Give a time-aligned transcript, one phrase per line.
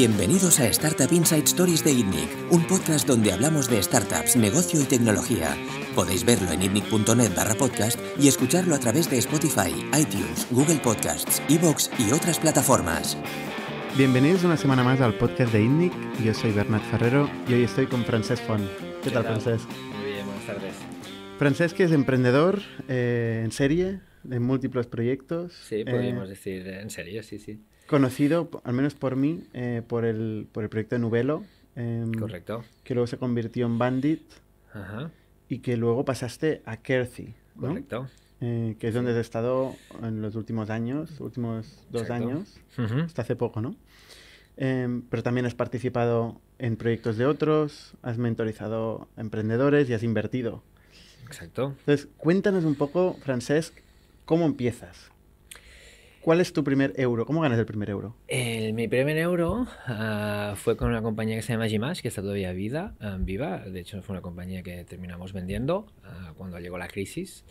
[0.00, 4.84] Bienvenidos a Startup Inside Stories de ITNIC, un podcast donde hablamos de startups, negocio y
[4.84, 5.54] tecnología.
[5.94, 11.42] Podéis verlo en itnic.net barra podcast y escucharlo a través de Spotify, iTunes, Google Podcasts,
[11.50, 13.18] Evox y otras plataformas.
[13.98, 15.92] Bienvenidos una semana más al podcast de ITNIC.
[16.24, 18.66] Yo soy Bernat Ferrero y hoy estoy con Francesc Font.
[19.04, 19.68] ¿Qué, tal, Francesc?
[19.68, 20.76] Muy bien, buenas tardes.
[21.38, 25.52] Francesc es emprendedor eh, en serie, en múltiples proyectos.
[25.52, 30.04] Sí, podríamos eh, decir en serio, sí, sí conocido, al menos por mí, eh, por,
[30.04, 31.42] el, por el proyecto de Nubelo.
[31.74, 32.62] Em, Correcto.
[32.84, 34.22] Que luego se convirtió en Bandit.
[34.72, 35.10] Ajá.
[35.48, 37.34] Y que luego pasaste a Kerthy.
[37.58, 38.06] Correcto.
[38.40, 43.34] Eh, que es donde has estado en los últimos años, últimos dos años, hasta hace
[43.34, 43.74] poco, ¿no?
[44.56, 50.62] Em, pero también has participado en proyectos de otros, has mentorizado emprendedores y has invertido.
[51.26, 51.74] Exacto.
[51.80, 53.74] Entonces, cuéntanos un poco, Francesc,
[54.24, 55.10] ¿cómo empiezas?
[56.20, 57.24] ¿Cuál es tu primer euro?
[57.24, 58.14] ¿Cómo ganas el primer euro?
[58.28, 62.50] mi primer euro ah, fue con una compañía que se llama Gimash, que está todavía
[62.50, 63.58] ah, viva.
[63.60, 67.44] De hecho, fue una compañía que terminamos vendiendo uh, cuando llegó la crisis.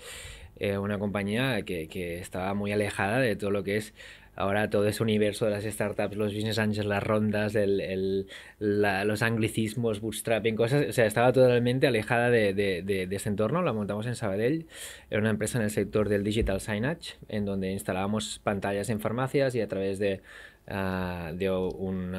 [0.58, 3.94] Eh, una compañía que, estaba muy alejada de todo lo que es
[4.40, 8.26] ahora todo ese universo de las startups, los business angels, las rondas, el,
[8.58, 13.62] los anglicismos, bootstrapping, cosas, o sea, estaba totalmente alejada de, de, de, ese entorno.
[13.62, 14.66] La montamos en Sabadell,
[15.10, 19.56] era una empresa en el sector del digital signage, en donde instalábamos pantallas en farmacias
[19.56, 20.22] y a través de
[20.70, 22.16] uh, de un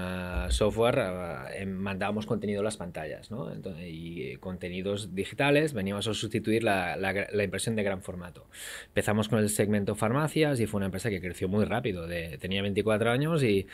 [0.50, 3.50] software uh, mandábamos contenido a las pantallas ¿no?
[3.80, 6.96] y contenidos digitales veníamos a sustituir la,
[7.42, 8.46] impresión de gran formato.
[8.88, 12.06] Empezamos con el segmento farmacias y fue una empresa que creció muy rápido.
[12.38, 13.66] Tenía 24 años y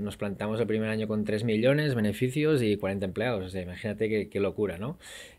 [0.00, 3.54] nos plantamos el primer año con 3 millones, beneficios y 40 empleados.
[3.54, 4.98] Imagínate qué locura, ¿no?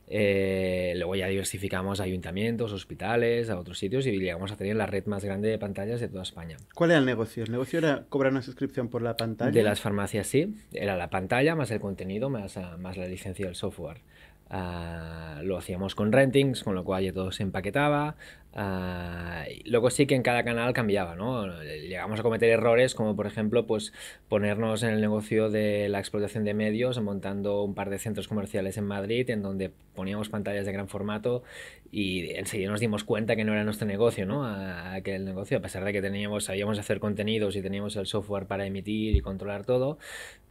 [0.09, 4.85] Eh, luego ya diversificamos a ayuntamientos, hospitales, a otros sitios y llegamos a tener la
[4.85, 6.57] red más grande de pantallas de toda España.
[6.73, 7.43] ¿Cuál era el negocio?
[7.43, 9.51] ¿El negocio era cobrar una suscripción por la pantalla?
[9.51, 13.55] De las farmacias sí, era la pantalla más el contenido más, más la licencia del
[13.55, 13.97] software.
[14.49, 18.15] Ah, lo hacíamos con rentings, con lo cual ya todo se empaquetaba.
[18.57, 21.45] Uh, luego sí que en cada canal cambiaba, ¿no?
[21.61, 23.93] Llegamos a cometer errores como por ejemplo pues
[24.29, 28.75] ponernos en el negocio de la explotación de medios montando un par de centros comerciales
[28.77, 31.43] en Madrid en donde poníamos pantallas de gran formato
[31.91, 34.43] y enseguida nos dimos cuenta que no era nuestro negocio, ¿no?
[34.43, 38.65] aquel negocio, a pesar de que teníamos, sabíamos hacer contenidos y teníamos el software para
[38.65, 39.99] emitir y controlar todo,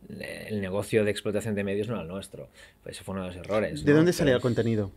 [0.09, 2.51] el negocio de explotación de medios no era el nuestro.
[2.85, 3.85] Pues eso fue uno de los errores.
[3.85, 4.93] ¿De dónde salía el contenido?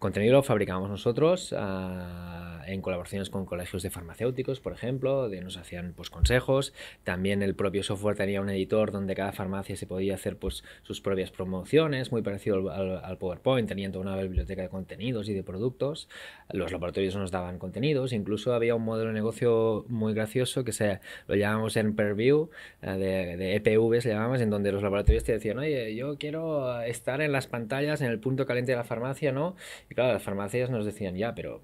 [0.00, 5.56] contenido lo fabricamos nosotros ah, en colaboraciones con colegios de farmacéuticos, por ejemplo, de nos
[5.56, 6.72] hacían pues consejos.
[7.04, 11.00] También el propio software tenía un editor donde cada farmacia se podía hacer pues sus
[11.00, 16.08] propias promociones, muy parecido al, PowerPoint, tenían toda una biblioteca de contenidos y de productos.
[16.52, 21.00] Los laboratorios nos daban contenidos, incluso había un modelo de negocio muy gracioso que se
[21.26, 22.50] lo llamamos en Perview,
[22.82, 26.80] ah, de, de EPV se llamamos, en donde los laboratorios te decían, oye, yo quiero
[26.82, 29.56] estar en las pantallas, en el punto caliente de la farmacia, ¿no?
[29.90, 31.60] Y claro, las farmacias nos decían, ya, pero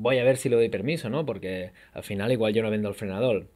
[0.00, 1.26] voy a ver si le doy permiso, ¿no?
[1.26, 3.46] Porque al final igual yo no vendo el frenador.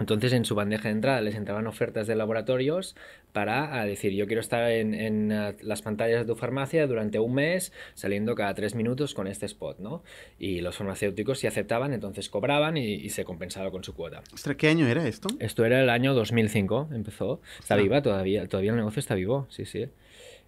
[0.00, 2.96] Entonces en su bandeja de entrada les entraban ofertas de laboratorios
[3.32, 5.28] para decir yo quiero estar en,
[5.62, 9.78] las pantallas de tu farmacia durante un mes saliendo cada tres minutos con este spot,
[9.78, 10.02] ¿no?
[10.36, 14.22] Y los farmacéuticos si aceptaban entonces cobraban y, se compensaba con su cuota.
[14.32, 15.28] Ostras, ¿qué año era esto?
[15.38, 17.40] Esto era el año 2005, empezó.
[17.60, 19.86] Está viva todavía, todavía el negocio está vivo, sí, sí.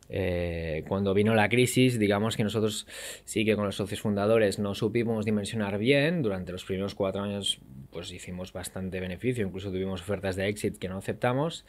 [0.08, 2.86] Eh, cuando vino la crisis, digamos que nosotros
[3.24, 6.22] sí que con los socios fundadores no supimos dimensionar bien.
[6.22, 7.58] Durante los primeros cuatro años,
[7.90, 11.64] pues hicimos bastante beneficio, incluso tuvimos ofertas de exit que no aceptamos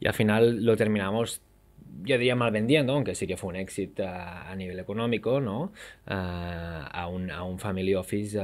[0.00, 1.40] y al final lo terminamos.
[2.04, 5.72] Yo diría mal vendiendo, aunque sí que fue un exit a, nivel económico, ¿no?
[6.06, 8.40] a, un, a, un, family office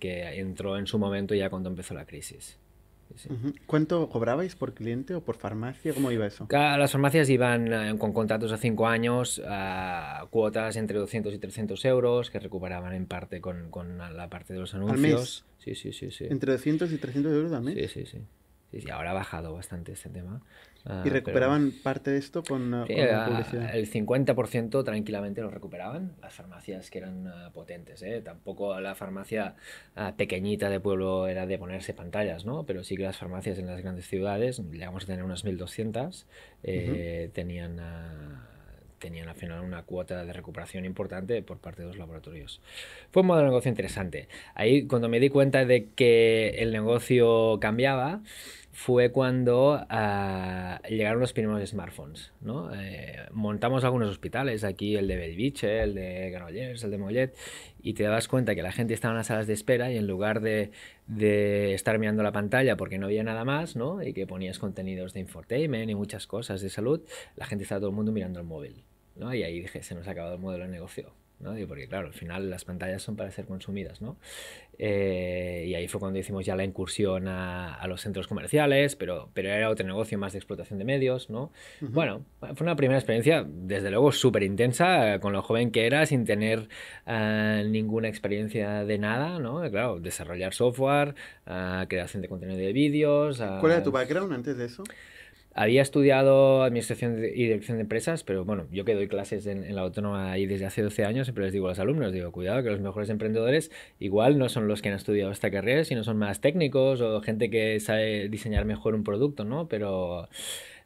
[0.00, 2.58] que entró en su momento ya cuando empezó la crisis.
[3.66, 5.92] ¿Cuánto cobrabais por cliente o por farmacia?
[5.94, 6.46] ¿Cómo iba eso?
[6.50, 11.84] Las farmacias iban eh, con contratos a 5 años, a cuotas entre 200 y 300
[11.84, 15.44] euros que recuperaban en parte con, con la parte de los anuncios.
[15.58, 16.26] Sí, sí, sí, sí.
[16.28, 17.74] ¿Entre 200 y 300 euros al mes?
[17.74, 18.22] Sí, sí, sí.
[18.70, 20.40] Sí, sí, ahora ha bajado bastante este tema.
[20.88, 23.74] Ah, ¿Y recuperaban parte de esto con, sí, la publicidad?
[23.74, 28.02] El 50% tranquilamente lo recuperaban las farmacias que eran uh, potentes.
[28.02, 28.22] ¿eh?
[28.24, 29.56] Tampoco la farmacia
[29.96, 32.64] uh, pequeñita de pueblo era de ponerse pantallas, ¿no?
[32.66, 36.24] pero sí que las farmacias en las grandes ciudades, llegamos a tener unas 1.200,
[36.62, 37.80] eh, tenían...
[37.80, 38.56] Uh,
[38.98, 42.60] tenían al final una cuota de recuperación importante por parte de los laboratorios.
[43.10, 44.26] Fue un modelo de negocio interesante.
[44.54, 48.22] Ahí cuando me di cuenta de que el negocio cambiaba,
[48.76, 52.34] fue cuando ah, llegaron los primeros smartphones.
[52.74, 57.34] Eh, montamos algunos hospitales, aquí el de Belviche, el de Granollers, el de Mollet,
[57.80, 60.06] y te das cuenta que la gente estaba en las salas de espera y en
[60.06, 60.72] lugar de,
[61.72, 65.88] estar mirando la pantalla porque no había nada más, y que ponías contenidos de infotainment
[65.88, 67.00] y muchas cosas de salud,
[67.34, 68.84] la gente estaba todo el mundo mirando el móvil.
[69.16, 69.32] ¿no?
[69.32, 71.14] Y ahí dije, se nos ha acabado el modelo de negocio.
[71.40, 71.54] ¿No?
[71.66, 74.16] porque claro, al final las pantallas son para ser consumidas, ¿no?
[74.78, 79.48] Eh, y ahí fue cuando hicimos ya la incursión a, los centros comerciales, pero, pero
[79.48, 81.52] era otro negocio más de explotación de medios, ¿no?
[81.80, 86.24] Bueno, fue una primera experiencia, desde luego, súper intensa, con lo joven que era, sin
[86.24, 86.68] tener
[87.06, 89.62] eh, ninguna experiencia de nada, ¿no?
[89.70, 91.14] Claro, desarrollar software,
[91.46, 93.38] uh, creación de contenido de vídeos...
[93.38, 94.84] ¿Cuál era tu background antes de eso?
[95.58, 99.80] Había estudiado administración y dirección de empresas, pero bueno, yo que doy clases en, la
[99.80, 102.68] autónoma ahí desde hace 12 años, siempre les digo a los alumnos, digo, cuidado que
[102.68, 106.42] los mejores emprendedores igual no son los que han estudiado esta carrera, sino son más
[106.42, 109.66] técnicos o gente que sabe diseñar mejor un producto, ¿no?
[109.66, 110.28] Pero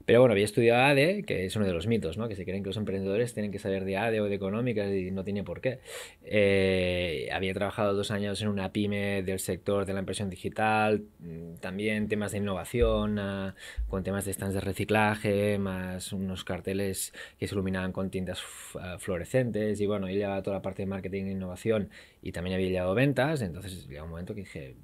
[0.06, 2.26] pero bueno, había estudiado ADE, que es uno de los mitos, ¿no?
[2.28, 5.10] Que se creen que los emprendedores tienen que saber de ADE o de económicas y
[5.10, 5.80] no tiene por qué.
[6.24, 11.56] Eh, había trabajado dos años en una pyme del sector de la impresión digital, mm,
[11.60, 13.54] también temas de innovación, ah,
[13.88, 18.42] con temas de stands de reciclaje, más unos carteles que se iluminaban con tintas
[18.80, 21.90] ah, fluorescentes y bueno, yo llevaba toda la parte de marketing e innovación
[22.22, 24.74] y también había llevado ventas, entonces llegó un momento que dije,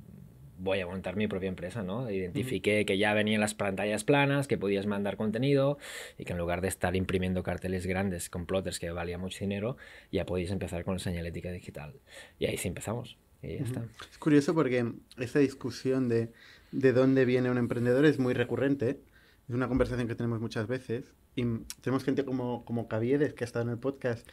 [0.58, 2.11] voy a montar mi propia empresa, ¿no?
[2.11, 5.79] Identifiqué que ya venían las pantallas planas, que podías mandar contenido
[6.19, 9.76] y que en lugar de estar imprimiendo carteles grandes con plotters que valía mucho dinero,
[10.11, 11.94] ya podías empezar con la señalética digital.
[12.38, 13.19] Y ahí sí empezamos.
[13.43, 13.85] Y ya está.
[14.11, 16.32] Es curioso porque esta discusión de,
[16.73, 19.00] de dónde viene un emprendedor es muy recurrente.
[19.49, 21.05] Es una conversación que tenemos muchas veces.
[21.35, 21.44] Y
[21.82, 24.26] tenemos gente como, como Caviedes, que ha estado en el podcast,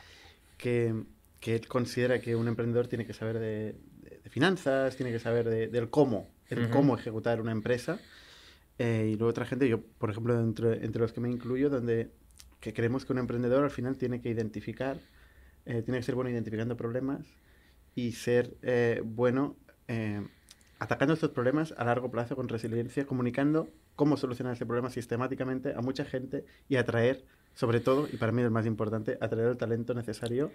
[0.58, 1.04] que,
[1.42, 3.76] que considera que un emprendedor tiene que saber de
[4.34, 8.00] finanzas, tiene que saber del cómo, el cómo ejecutar una empresa.
[8.80, 12.10] Eh, y luego otra gente, yo por ejemplo, entre, entre, los que me incluyo, donde
[12.60, 14.98] que creemos que un emprendedor al final tiene que identificar,
[15.68, 17.28] eh, tiene que ser bueno identificando problemas
[17.94, 19.56] y ser eh, bueno
[20.80, 25.82] atacando estos problemas a largo plazo con resiliencia, comunicando cómo solucionar ese problema sistemáticamente a
[25.82, 29.94] mucha gente y atraer, sobre todo, y para mí es más importante, atraer el talento
[29.94, 30.52] necesario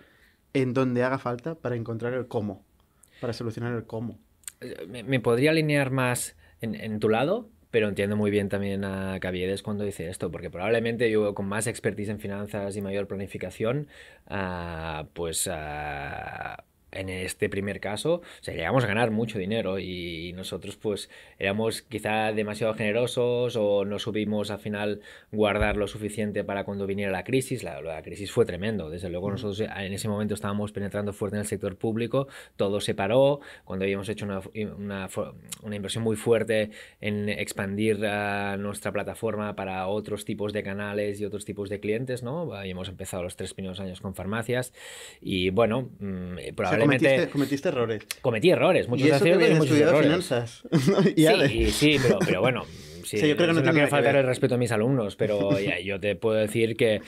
[0.53, 2.65] en donde haga falta para encontrar el cómo
[3.21, 4.19] para solucionar el cómo.
[4.89, 9.85] Me, podría alinear más en, tu lado, pero entiendo muy bien también a Caviedes cuando
[9.85, 13.89] dice esto, porque probablemente yo con más expertise en finanzas y mayor planificación,
[14.27, 20.33] ah, pues ah, en este primer caso, o sea, llegamos a ganar mucho dinero y
[20.35, 25.01] nosotros pues éramos quizá demasiado generosos o no subimos al final
[25.31, 27.63] guardar lo suficiente para cuando viniera la crisis.
[27.63, 31.41] La, la crisis fue tremendo, desde luego nosotros en ese momento estábamos penetrando fuerte en
[31.41, 34.41] el sector público, todo se paró, cuando habíamos hecho una,
[34.77, 35.09] una,
[35.63, 36.71] una inversión muy fuerte
[37.01, 37.99] en expandir
[38.59, 42.55] nuestra plataforma para otros tipos de canales y otros tipos de clientes, ¿no?
[42.55, 44.73] Habíamos empezado los tres primeros años con farmacias
[45.21, 48.03] y bueno, mm, probablemente Cometiste, errores.
[48.21, 50.07] Cometí errores, muchos y muchos errores.
[50.07, 50.63] finanzas.
[51.49, 52.65] sí, sí, pero, pero bueno,
[53.05, 55.51] sí, yo creo que no, no quiero faltar el respeto a mis alumnos, pero
[55.85, 57.01] yo te puedo decir que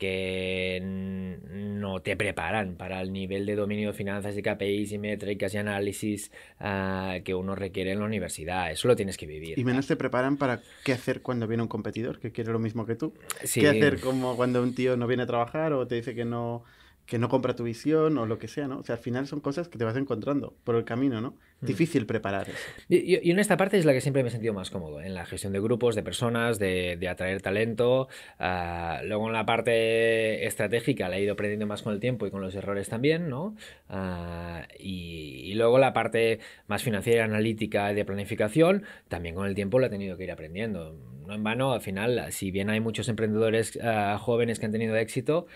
[0.00, 5.52] que no te preparan para el nivel de dominio de finanzas y KPIs y métricas
[5.52, 8.70] y análisis ah, que uno requiere en la universidad.
[8.70, 9.58] Eso lo tienes que vivir.
[9.58, 12.86] Y menos te preparan para qué hacer cuando viene un competidor que quiere lo mismo
[12.86, 13.12] que tú.
[13.52, 16.64] ¿Qué hacer como cuando un tío no viene a trabajar o te dice que no
[17.10, 18.78] que no compra tu visión o lo que sea, ¿no?
[18.78, 21.34] O sea, al final son cosas que te vas encontrando por el camino, ¿no?
[21.60, 21.66] Mm.
[21.66, 22.58] Difícil preparar eso.
[22.88, 25.26] Y, en esta parte es la que siempre me he sentido más cómodo, en la
[25.26, 28.06] gestión de grupos, de personas, de, de atraer talento.
[28.38, 32.30] Uh, luego en la parte estratégica la he ido aprendiendo más con el tiempo y
[32.30, 33.56] con los errores también, ¿no?
[33.88, 36.38] Uh, y, y, luego la parte
[36.68, 40.30] más financiera, analítica y de planificación, también con el tiempo la he tenido que ir
[40.30, 40.94] aprendiendo
[41.30, 44.96] no en vano, al final, si bien hay muchos emprendedores uh, jóvenes que han tenido
[44.96, 45.46] éxito,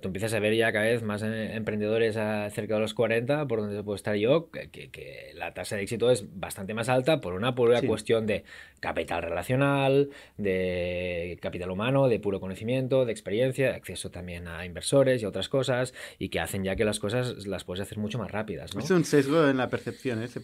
[0.00, 3.46] tú empiezas a ver ya cada vez más eh, emprendedores uh, cerca de los 40,
[3.46, 7.20] por donde puedo estar yo, que, que, la tasa de éxito es bastante más alta
[7.20, 7.86] por una pura sí.
[7.86, 8.44] cuestión de
[8.80, 15.22] capital relacional, de capital humano, de puro conocimiento, de experiencia, de acceso también a inversores
[15.22, 18.30] y otras cosas, y que hacen ya que las cosas las puedes hacer mucho más
[18.30, 18.74] rápidas.
[18.74, 18.80] ¿no?
[18.80, 20.22] Es un sesgo en la percepción.
[20.22, 20.28] ¿eh?
[20.28, 20.40] Se,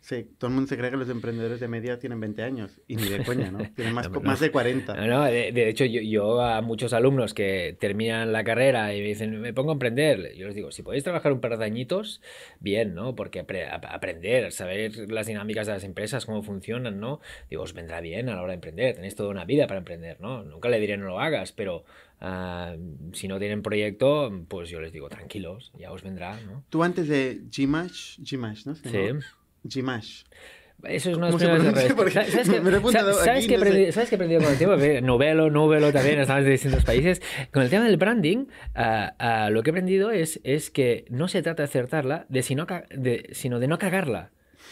[0.00, 2.94] se, todo el mundo se cree que los emprendedores de media tienen 20 años, y
[2.94, 3.58] ni de coña, ¿no?
[3.74, 4.94] Tienen más, no, más de 40.
[4.94, 9.00] No, no de, de, hecho, yo, yo, a muchos alumnos que terminan la carrera y
[9.00, 11.64] me dicen, me pongo a emprender, yo les digo, si podéis trabajar un par de
[11.64, 12.20] añitos,
[12.60, 13.14] bien, ¿no?
[13.14, 17.20] Porque apre aprender, saber las dinámicas de las empresas, cómo funcionan, ¿no?
[17.48, 20.20] Digo, os vendrá bien a la hora de emprender, tenéis toda una vida para emprender,
[20.20, 20.42] ¿no?
[20.42, 21.84] Nunca le diré no lo hagas, pero
[22.20, 26.64] uh, si no tienen proyecto, pues yo les digo, tranquilos, ya os vendrá, ¿no?
[26.70, 28.74] Tú antes de Gmash, Gmash, ¿no?
[28.74, 29.08] Sí.
[29.64, 30.24] Gmash.
[30.82, 31.94] Eso es una de ¿Sabes,
[33.46, 35.06] qué, ¿sabes, que he aprendido con el tiempo?
[35.06, 37.22] Novelo, novelo también, estamos de distintos países.
[37.52, 41.42] Con el tema del branding, uh, lo que he aprendido es, es que no se
[41.42, 44.30] trata de acertarla, de, sino, de, sino de no cagarla.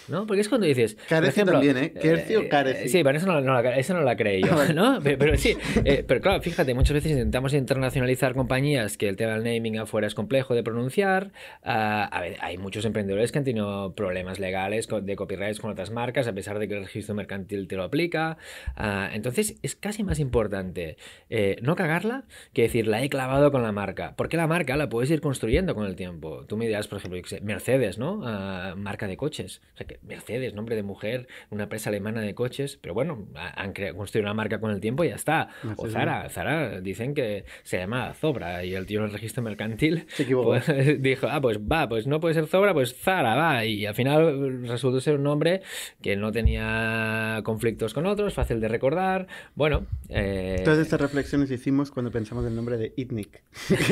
[0.09, 0.27] ¿No?
[0.27, 0.97] Porque es cuando dices...
[1.09, 1.93] Carece también, ¿eh?
[1.93, 2.89] Kercio, eh, carece.
[2.89, 5.01] Sí, pero eso no, no, eso no la creí yo, ¿no?
[5.03, 9.45] Pero, sí, eh, pero claro, fíjate, muchas veces intentamos internacionalizar compañías que el tema del
[9.45, 11.33] naming afuera es complejo de pronunciar.
[11.63, 15.91] Ah, a ver, hay muchos emprendedores que han tenido problemas legales de copyrights con otras
[15.91, 18.39] marcas, a pesar de que el registro mercantil te lo aplica.
[18.77, 20.97] Ah, entonces, es casi más importante
[21.31, 24.15] eh, no cagarla que decir, la he clavado con la marca.
[24.17, 26.45] Porque la marca la puedes ir construyendo con el tiempo.
[26.47, 28.23] Tú me dirás, por ejemplo, Mercedes, ¿no?
[28.25, 29.61] Ah, marca de coches.
[29.75, 34.27] O sea, Mercedes, nombre de mujer, una empresa alemana de coches, pero bueno, han construido
[34.27, 35.49] una marca con el tiempo y ya está.
[35.77, 40.07] o Zara, Zara dicen que se llama Zobra y el tío en el registro mercantil
[40.43, 40.67] pues,
[41.01, 43.65] dijo, ah, pues va, pues no puede ser Zobra, pues Zara, va.
[43.65, 45.63] Y al final resultó ser un nombre
[46.01, 49.27] que no tenía conflictos con otros, fácil de recordar.
[49.55, 49.87] Bueno.
[50.09, 50.61] Eh...
[50.65, 53.43] Todas estas reflexiones hicimos cuando pensamos el nombre de Itnik.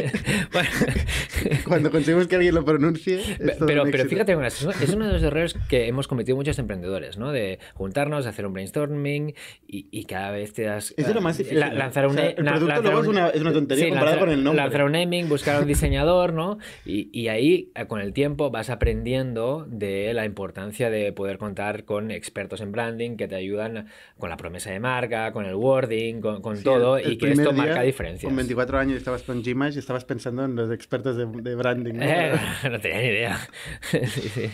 [1.67, 3.21] cuando conseguimos que alguien lo pronuncie.
[3.59, 7.33] pero, pero fíjate, es uno de los errores que hemos cometido muchos emprendedores, ¿no?
[7.33, 9.35] De juntarnos, hacer un brainstorming
[9.67, 10.93] y, cada vez te das...
[10.97, 11.61] Es lo más difícil.
[11.61, 12.19] lanzar un...
[12.19, 14.63] el producto luego es, una, es, una, tontería comparado con el nombre.
[14.63, 16.59] Lanzar un naming, buscar un diseñador, ¿no?
[16.85, 21.85] Y, y, ahí, eh, con el tiempo, vas aprendiendo de la importancia de poder contar
[21.85, 23.87] con expertos en branding que te ayudan
[24.19, 27.83] con la promesa de marca, con el wording, con, con todo, y que esto marca
[27.83, 28.29] diferencias.
[28.29, 31.95] Con 24 años estabas con Gmash y estabas pensando en los expertos de, de branding,
[31.95, 32.05] ¿no?
[32.05, 32.33] Eh,
[32.71, 33.49] no tenía ni idea.
[33.91, 34.51] sí, sí.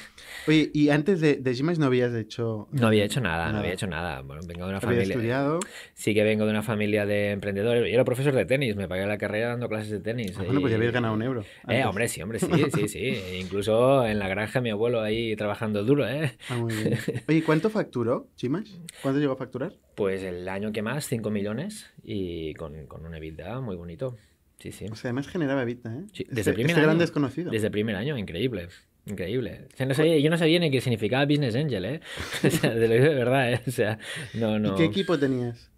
[0.46, 2.68] Oye, y antes de, de Gmash no habías hecho...
[2.71, 4.23] No había hecho nada, no había hecho nada.
[4.23, 5.02] Bueno, vengo de una familia...
[5.02, 5.61] estudiado?
[5.95, 7.83] Sí que vengo de una familia de emprendedores.
[7.83, 10.35] Yo era profesor de tenis, me pagué la carrera dando clases de tenis.
[10.37, 11.45] Ah, bueno, pues ya habías ganado un euro.
[11.68, 13.18] Eh, hombre, sí, hombre, sí, sí, sí.
[13.40, 16.37] Incluso en la granja mi abuelo ahí trabajando duro, ¿eh?
[16.49, 16.99] Ah, muy bien.
[17.28, 18.71] Oye, ¿cuánto facturó Gmash?
[19.02, 19.73] ¿Cuánto llegó a facturar?
[19.95, 24.16] Pues el año que más, 5 millones y con, con una EBITDA muy bonito.
[24.59, 24.87] Sí, sí.
[24.90, 26.04] O sea, además generaba EBITDA, ¿eh?
[26.12, 27.50] Sí, desde este, el primer este año, gran desconocido.
[27.50, 28.68] Desde el primer año, increíble.
[29.06, 29.68] Increíble.
[29.78, 32.00] yo no sabía ni qué significaba Business Angel, ¿eh?
[32.44, 33.60] O sea, de, lo de verdad, ¿eh?
[33.66, 33.98] O sea,
[34.34, 34.75] no, no.
[34.75, 35.70] ¿Y qué equipo tenías?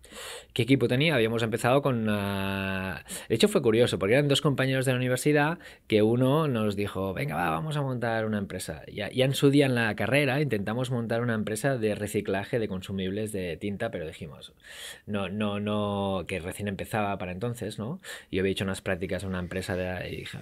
[0.52, 1.14] ¿Qué equipo tenía?
[1.14, 2.06] Habíamos empezado con...
[2.06, 7.14] De hecho fue curioso, porque eran dos compañeros de la universidad que uno nos dijo,
[7.14, 8.82] venga, va, vamos a montar una empresa.
[8.92, 12.66] Ya, ya en su día en la carrera intentamos montar una empresa de reciclaje de
[12.66, 14.52] consumibles de tinta, pero dijimos,
[15.06, 18.00] no, no, no, que recién empezaba para entonces, ¿no?
[18.32, 20.38] Yo había hecho unas prácticas en una empresa de, y dije,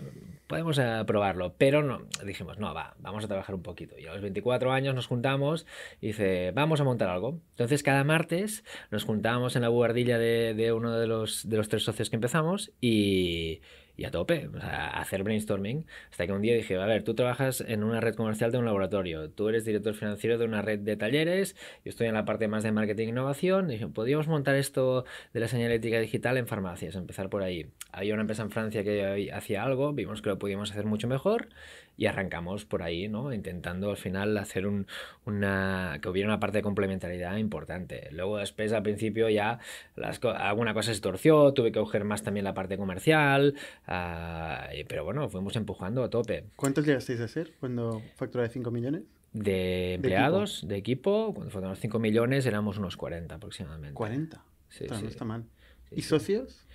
[0.47, 3.99] podemos eh, probarlo, pero no, dijimos, no, va, vamos a trabajar un poquito.
[3.99, 5.67] Y a los 24 años nos juntamos
[6.00, 7.41] y dice, vamos a montar algo.
[7.50, 11.85] Entonces cada martes nos juntábamos en la buhardilla de, uno de los, de los tres
[11.85, 13.61] socios que empezamos y,
[13.97, 15.87] y a tope, hacer brainstorming.
[16.11, 18.65] Hasta que un día dije, a ver, tú trabajas en una red comercial de un
[18.65, 22.49] laboratorio, tú eres director financiero de una red de talleres, yo estoy en la parte
[22.49, 23.69] más de marketing e innovación.
[23.69, 27.67] dije, podríamos montar esto de la señalética digital en farmacias, empezar por ahí.
[27.93, 31.49] Había una empresa en Francia que hacía algo, vimos que lo podíamos hacer mucho mejor
[31.97, 33.33] y arrancamos por ahí, ¿no?
[33.33, 34.87] Intentando al final hacer un,
[35.25, 38.09] una, que hubiera una parte de complementariedad importante.
[38.12, 39.59] Luego después al principio ya
[39.95, 43.55] las, alguna cosa se torció, tuve que coger más también la parte comercial,
[43.88, 46.45] uh, pero bueno, fuimos empujando a tope.
[46.57, 49.03] ¿Cuántos llegasteis a ser cuando facturaba 5 millones?
[49.33, 53.99] De empleados, de equipo, cuando facturamos 5 millones éramos unos 40 aproximadamente.
[53.99, 54.41] ¿40?
[54.69, 55.03] Sí, sí.
[55.03, 55.45] No está mal.
[55.91, 56.67] ¿Y socios?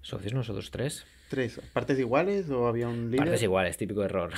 [0.00, 1.06] Socios nosotros tres.
[1.28, 1.60] ¿Tres?
[1.72, 3.18] ¿Partes iguales o había un líder?
[3.18, 4.32] Partes iguales, típico error.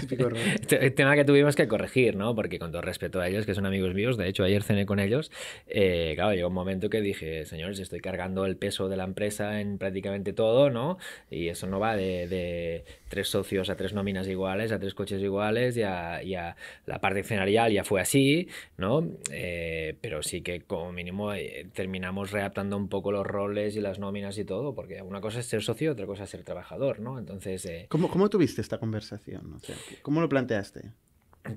[0.00, 0.38] típico error.
[0.70, 2.34] El tema que tuvimos que corregir, ¿no?
[2.34, 5.00] Porque con todo respeto a ellos, que son amigos míos, de hecho ayer cené con
[5.00, 5.30] ellos,
[5.66, 9.60] eh, claro, llegó un momento que dije, señores, estoy cargando el peso de la empresa
[9.60, 10.98] en prácticamente todo, ¿no?
[11.30, 15.76] Y eso no va de, tres socios a tres nóminas iguales, a tres coches iguales,
[15.76, 16.56] y a,
[16.86, 19.06] la parte accionarial ya fue así, ¿no?
[19.30, 23.98] Eh, pero sí que como mínimo eh, terminamos readaptando un poco los roles y las
[23.98, 27.18] nóminas y todo, porque una cosa es ser socio, otra cosa es ser trabajador, ¿no?
[27.18, 27.64] Entonces...
[27.66, 29.54] Eh, ¿Cómo, ¿Cómo, tuviste esta conversación?
[29.54, 30.92] O sea, ¿Cómo lo planteaste?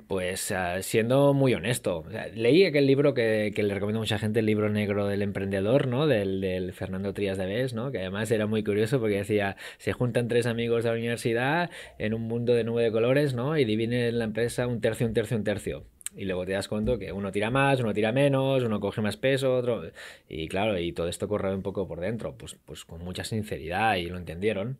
[0.08, 2.00] Pues uh, siendo muy honesto.
[2.00, 5.08] O sea, leí aquel libro que, que, le recomiendo a mucha gente, el libro negro
[5.08, 6.08] del emprendedor, ¿no?
[6.08, 7.92] Del, del Fernando Trías de Bes, ¿no?
[7.92, 12.14] Que además era muy curioso porque decía, se juntan tres amigos de la universidad en
[12.14, 13.58] un mundo de nube de colores, ¿no?
[13.58, 15.84] Y dividen la empresa un tercio, un tercio, un tercio
[16.16, 19.18] y luego te das cuenta que uno tira más, uno tira menos, uno coge más
[19.18, 19.84] peso, otro...
[20.30, 23.96] Y claro, y todo esto corre un poco por dentro, pues, pues con mucha sinceridad
[23.96, 24.78] y lo entendieron.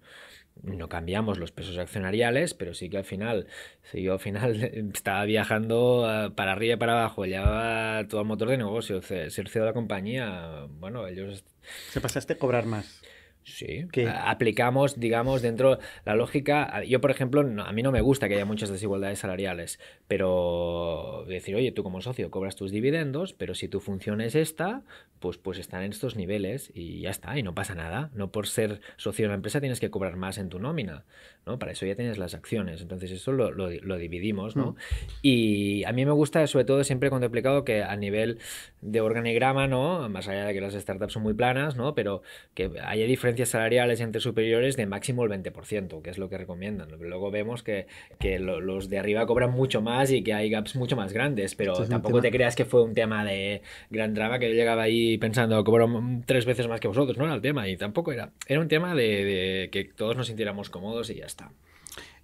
[0.62, 3.48] No cambiamos los pesos accionariales, pero sí que al final,
[3.92, 4.64] si yo al final
[4.94, 9.32] estaba viajando eh, para arriba y para abajo, llevaba todo el motor de negocio, ser
[9.32, 11.44] CEO de la compañía, bueno, ellos...
[11.90, 13.02] Se pasaste a cobrar más.
[13.46, 16.84] Sí, aplicamos, digamos, dentro la lógica.
[16.84, 21.56] Yo, por ejemplo, a mí no me gusta que haya muchas desigualdades salariales, pero decir,
[21.56, 24.84] oye, tú como socio cobras tus dividendos, pero si tu función es esta,
[25.20, 28.12] pues, pues están en estos niveles y ya está, y no pasa nada.
[28.14, 31.06] No por ser socio de la empresa tienes que cobrar más en tu nómina,
[31.46, 31.60] ¿no?
[31.60, 32.82] Para eso ya tienes las acciones.
[32.82, 34.72] Entonces eso lo, lo, dividimos, ¿no?
[34.72, 34.76] Mm.
[35.22, 38.40] Y a mí me gusta, sobre todo, siempre cuando he explicado que a nivel
[38.82, 40.08] de organigrama, ¿no?
[40.10, 41.94] Más allá de que las startups son muy planas, ¿no?
[41.96, 42.22] Pero
[42.54, 46.90] que haya diferencias salariales entre superiores de máximo el 20%, que es lo que recomiendan.
[47.00, 47.88] Luego vemos que,
[48.20, 51.74] que los de arriba cobran mucho más y que hay gaps mucho más grandes, pero
[51.88, 55.64] tampoco te creas que fue un tema de gran drama que yo llegaba ahí pensando
[55.64, 55.90] cobro
[56.26, 58.32] tres veces más que vosotros, no era el tema y tampoco era.
[58.48, 61.52] Era un tema de, que todos nos sintiéramos cómodos y ya está.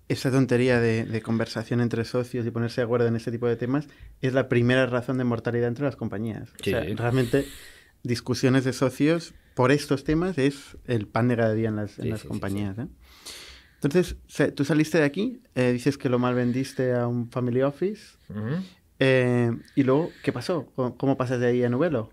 [0.07, 3.87] Esa tontería de, conversación entre socios y ponerse de acuerdo en ese tipo de temas
[4.21, 6.49] es la primera razón de mortalidad entre las compañías.
[6.59, 7.45] O sea, realmente
[8.03, 12.79] discusiones de socios por estos temas es el pan de cada día en las, compañías.
[12.79, 12.87] ¿eh?
[13.83, 14.15] Entonces,
[14.55, 18.15] tú saliste de aquí, eh, dices que lo mal vendiste a un family office.
[18.99, 20.71] Eh, y luego, ¿qué pasó?
[20.95, 22.09] ¿Cómo, pasas de ahí a Novelo?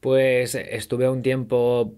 [0.00, 1.94] Pues estuve un tiempo,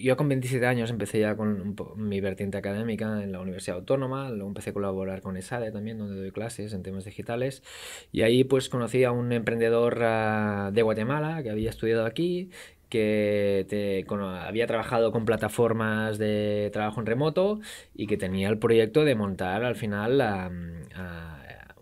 [0.00, 4.48] yo con 27 años empecé ya con mi vertiente académica en la Universidad Autónoma, luego
[4.48, 7.62] empecé a colaborar con ESADE también, donde doy clases en temas digitales,
[8.10, 12.50] y ahí pues conocí a un emprendedor ah, de Guatemala que había estudiado aquí
[12.88, 14.06] que
[14.46, 17.60] había trabajado con plataformas de trabajo en remoto
[17.94, 20.22] y que tenía el proyecto de montar al final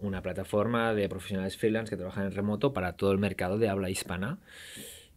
[0.00, 3.90] una plataforma de profesionales freelance que trabajan en remoto para todo el mercado de habla
[3.90, 4.38] hispana.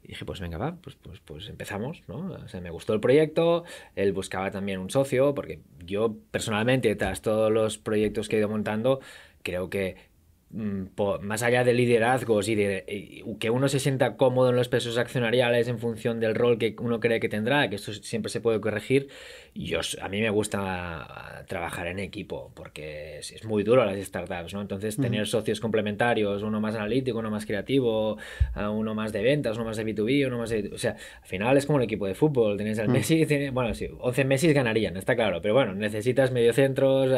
[0.01, 2.31] Y dije, pues venga, va, pues, pues, pues empezamos, ¿no?
[2.31, 3.65] O sea, me gustó el proyecto,
[3.95, 8.47] él buscaba también un socio, porque yo personalmente, tras todos los proyectos que he ido
[8.47, 9.01] montando,
[9.43, 10.08] creo que
[10.51, 10.85] Mm,
[11.21, 15.67] más allá de liderazgos y de que uno se sienta cómodo en los pesos accionariales
[15.67, 19.09] en función del rol que uno cree que tendrá, que esto siempre se puede corregir,
[19.53, 24.61] yo, a mí me gusta trabajar en equipo porque es, muy duro las startups, ¿no?
[24.61, 28.17] Entonces tener socios complementarios, uno más analítico, uno más creativo,
[28.55, 30.71] uno más de ventas, uno más de B2B, uno más de...
[30.73, 33.87] O sea, al final es como el equipo de fútbol, tenéis al Messi, bueno, sí,
[33.99, 37.11] 11 Messi ganarían, está claro, pero bueno, necesitas mediocentros,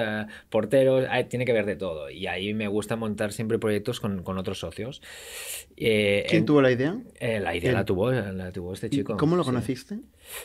[0.50, 4.37] porteros, tiene que ver de todo y ahí me gusta montar siempre proyectos con, con
[4.37, 5.01] otros socios.
[5.77, 6.97] Eh, ¿Quién tuvo la idea?
[7.19, 9.17] Eh, la idea la, tuvo, la tuvo este chico.
[9.17, 9.99] ¿Cómo lo conociste?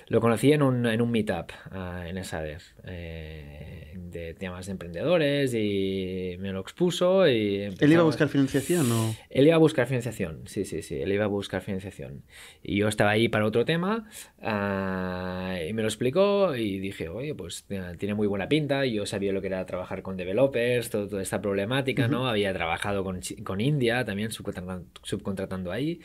[0.09, 5.55] Lo conocí en un, en un meetup uh, en ESADER eh, de temas de emprendedores
[5.55, 9.15] y me lo expuso y ¿Él iba a buscar financiación o...?
[9.31, 12.23] Él iba a buscar financiación, sí, sí, sí, él iba a buscar financiación.
[12.63, 17.35] Y yo estaba ahí para otro tema uh, y me lo explicó y dije, oye,
[17.35, 17.67] pues
[17.99, 22.09] tiene muy buena pinta, yo sabía lo que era trabajar con developers, toda esta problemática,
[22.09, 22.29] ¿no?
[22.29, 26.01] Había trabajado con, con India, también subcontratando, subcontratando ahí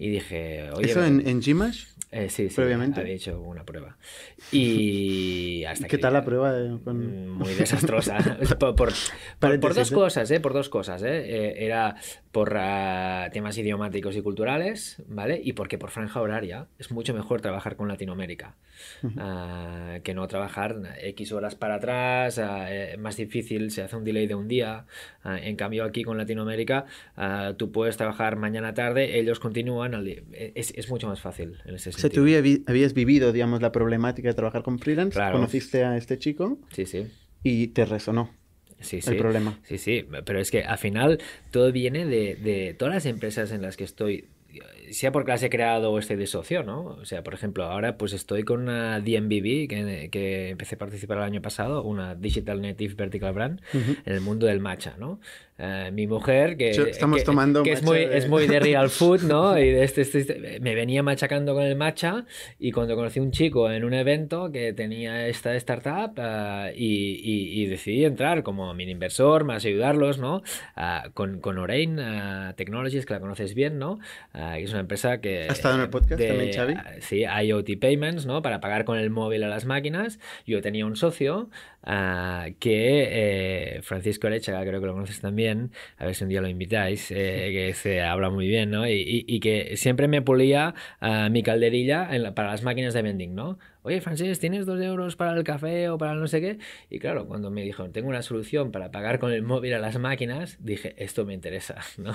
[0.00, 0.90] y dije, oye...
[0.90, 1.84] ¿Eso en, en Gmash?
[2.10, 3.00] Eh, sí, sí, previamente.
[3.00, 3.98] había hecho una prueba.
[4.50, 6.52] Y hasta ¿Qué tal la prueba?
[6.52, 8.16] Mm, muy desastrosa.
[8.58, 10.40] por, por, dos cosas, ¿eh?
[10.40, 11.18] Por dos cosas, ¿eh?
[11.26, 11.96] eh era
[12.32, 15.40] por ah, temas idiomáticos y culturales, ¿vale?
[15.42, 18.56] Y porque por franja horaria es mucho mejor trabajar con Latinoamérica
[19.18, 24.04] ah, que no trabajar X horas para atrás, ah, eh, más difícil, se hace un
[24.04, 24.86] delay de un día.
[25.24, 26.84] en cambio, aquí con Latinoamérica,
[27.56, 29.94] tú puedes trabajar mañana tarde, ellos continúan,
[30.32, 32.24] es, es, mucho más fácil en ese sentido.
[32.24, 36.18] O sea, tú habías vivido, digamos, la problemática de trabajar con freelance, conociste a este
[36.18, 36.58] chico.
[36.70, 37.10] Sí, sí.
[37.42, 38.39] Y te resonó
[38.80, 39.10] sí, sí.
[39.10, 39.58] el problema.
[39.64, 43.62] Sí, sí, pero es que al final todo viene de, de todas las empresas en
[43.62, 44.26] las que estoy
[44.92, 46.82] sea porque las he creado o estoy de socio, ¿no?
[46.84, 51.18] O sea, por ejemplo, ahora pues estoy con una DMVB que, que empecé a participar
[51.18, 55.20] el año pasado, una Digital Native Vertical Brand, en el mundo del matcha, ¿no?
[55.62, 59.58] Eh, mi mujer, que, Estamos tomando que es, muy, es muy de real food, ¿no?
[59.58, 62.24] Y de este, este, este, me venía machacando con el matcha
[62.58, 67.66] y cuando conocí un chico en un evento que tenía esta startup uh, y, y,
[67.66, 70.42] decidí entrar como mini inversor, más ayudarlos, ¿no?
[70.78, 72.00] Uh, con, con Orain
[72.56, 73.98] Technologies, que la conoces bien, ¿no?
[74.32, 75.42] que es una empresa que...
[75.42, 76.74] ¿Ha estado en el podcast también, Xavi?
[77.00, 78.40] sí, IoT Payments, ¿no?
[78.40, 80.18] Para pagar con el móvil a las máquinas.
[80.46, 81.50] Yo tenía un socio
[81.84, 85.49] que eh, Francisco Lecha, creo que lo conoces también,
[85.98, 88.86] a ver si un día lo invitáis, eh, que se habla muy bien, ¿no?
[88.88, 90.74] Y, y, que siempre me pulía
[91.30, 93.58] mi calderilla para las máquinas de vending, ¿no?
[93.82, 96.58] Oye, Francis, ¿tienes dos euros para el café o para no sé qué?
[96.88, 99.98] Y claro, cuando me dijo, tengo una solución para pagar con el móvil a las
[99.98, 102.12] máquinas, dije, esto me interesa, ¿no?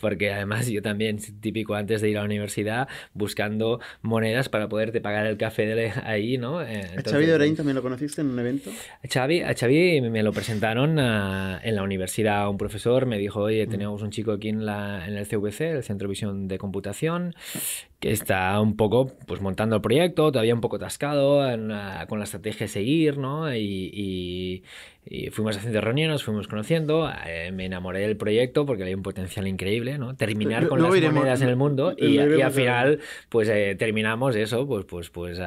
[0.00, 5.00] Porque además yo también, típico antes de ir a la universidad, buscando monedas para poderte
[5.00, 6.62] pagar el café de ahí, ¿no?
[6.62, 8.70] Eh, ¿A Xavi de Orain también lo conociste en un evento?
[9.02, 13.40] A Xavi, a Xavi me lo presentaron ah, en la universidad, un profesor me dijo,
[13.40, 16.58] oye, tenemos un chico aquí en, la, en el CVC, el Centro de Visión de
[16.58, 17.34] Computación,
[18.00, 22.24] que está un poco pues montando el proyecto, todavía un poco tascado atascado con la
[22.24, 23.54] estrategia de seguir, ¿no?
[23.54, 24.62] Y,
[25.32, 29.98] fuimos haciendo reuniones, fuimos conociendo, eh, me enamoré del proyecto porque había un potencial increíble,
[29.98, 30.16] ¿no?
[30.16, 34.84] Terminar con las monedas en el mundo y, al final, pues eh, terminamos eso, pues,
[34.86, 35.38] pues, pues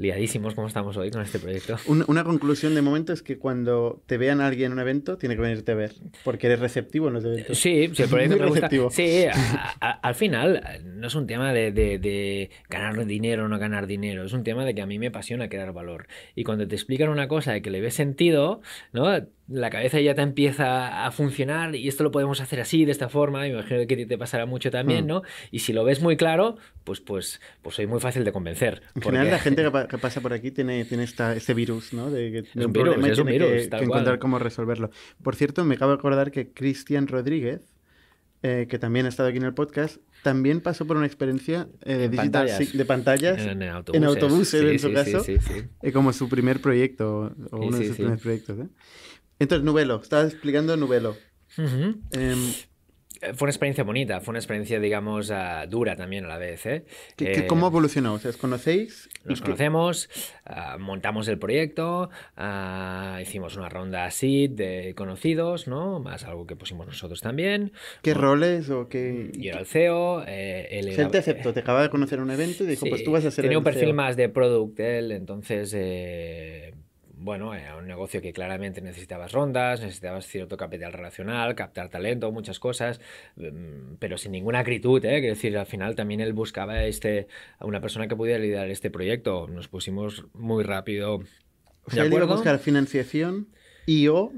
[0.00, 1.76] liadísimos como estamos hoy con este proyecto.
[1.86, 5.36] Una, conclusión de momento es que cuando te vean a alguien en un evento, tiene
[5.36, 5.92] que venirte a ver,
[6.24, 7.58] porque eres receptivo en los eventos.
[7.58, 8.68] Sí, sí el proyecto me gusta.
[8.90, 9.24] Sí,
[9.80, 14.32] al final no es un tema de, de, ganar dinero o no ganar dinero, es
[14.32, 16.06] un tema de que a mí me apasiona crear valor.
[16.34, 18.60] Y cuando te explican una cosa de que le ves sentido,
[18.92, 19.06] ¿no?
[19.50, 23.08] La cabeza ya te empieza a funcionar y esto lo podemos hacer así, de esta
[23.08, 25.08] forma, me imagino que te pasará mucho también, mm.
[25.08, 25.22] ¿no?
[25.50, 28.82] Y si lo ves muy claro, pues, pues, pues soy muy fácil de convencer.
[28.94, 32.10] En general, la gente que, pasa por aquí tiene, tiene esta, este virus, ¿no?
[32.10, 34.90] De, que un, problema y tiene que, encontrar cómo resolverlo.
[35.22, 37.74] Por cierto, me acabo de acordar que Cristian Rodríguez,
[38.42, 42.08] eh, que también ha estado aquí en el podcast, también pasó por una experiencia eh,
[42.08, 42.72] de, pantallas.
[42.72, 45.24] de pantallas en, autobuses, en, su caso,
[45.82, 48.58] eh, como su primer proyecto o uno de sus primeros proyectos.
[49.40, 49.44] ¿Eh?
[49.44, 51.16] Entonces, Nubelo, estabas explicando Nubelo.
[52.12, 52.36] Eh,
[53.34, 56.64] fue una experiencia bonita, fue una experiencia, digamos, ah, dura también a la vez.
[56.64, 56.84] ¿eh?
[57.16, 58.14] ¿Qué, cómo evolucionó?
[58.14, 59.10] ¿os conocéis?
[59.24, 60.08] Nos conocemos,
[60.46, 66.00] ah, montamos el proyecto, ah, hicimos una ronda SID de conocidos, ¿no?
[66.00, 67.72] Más algo que pusimos nosotros también.
[68.02, 69.30] ¿Qué roles o qué...?
[69.34, 71.08] Yo era el CEO, eh, él era...
[71.08, 73.30] te aceptó, te acaba de conocer en un evento y dijo, pues tú vas a
[73.30, 75.74] ser Tenía un perfil e más de product él, entonces...
[77.22, 82.58] Bueno, era un negocio que claramente necesitabas rondas, necesitabas cierto capital relacional, captar talento, muchas
[82.58, 82.98] cosas,
[83.36, 85.20] mm, pero sin ninguna acritud, ¿eh?
[85.20, 87.28] Quiero decir, al final también él buscaba este,
[87.58, 89.46] a una persona que pudiera liderar este proyecto.
[89.48, 91.16] Nos pusimos muy rápido.
[91.84, 93.48] O sea, él iba a buscar financiación
[93.84, 94.32] y o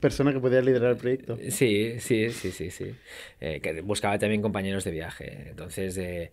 [0.00, 1.38] persona que pudiera liderar el proyecto.
[1.50, 2.94] Sí, sí, sí, sí, sí.
[3.40, 5.50] Eh, que buscaba también compañeros de viaje.
[5.50, 6.32] Entonces, eh,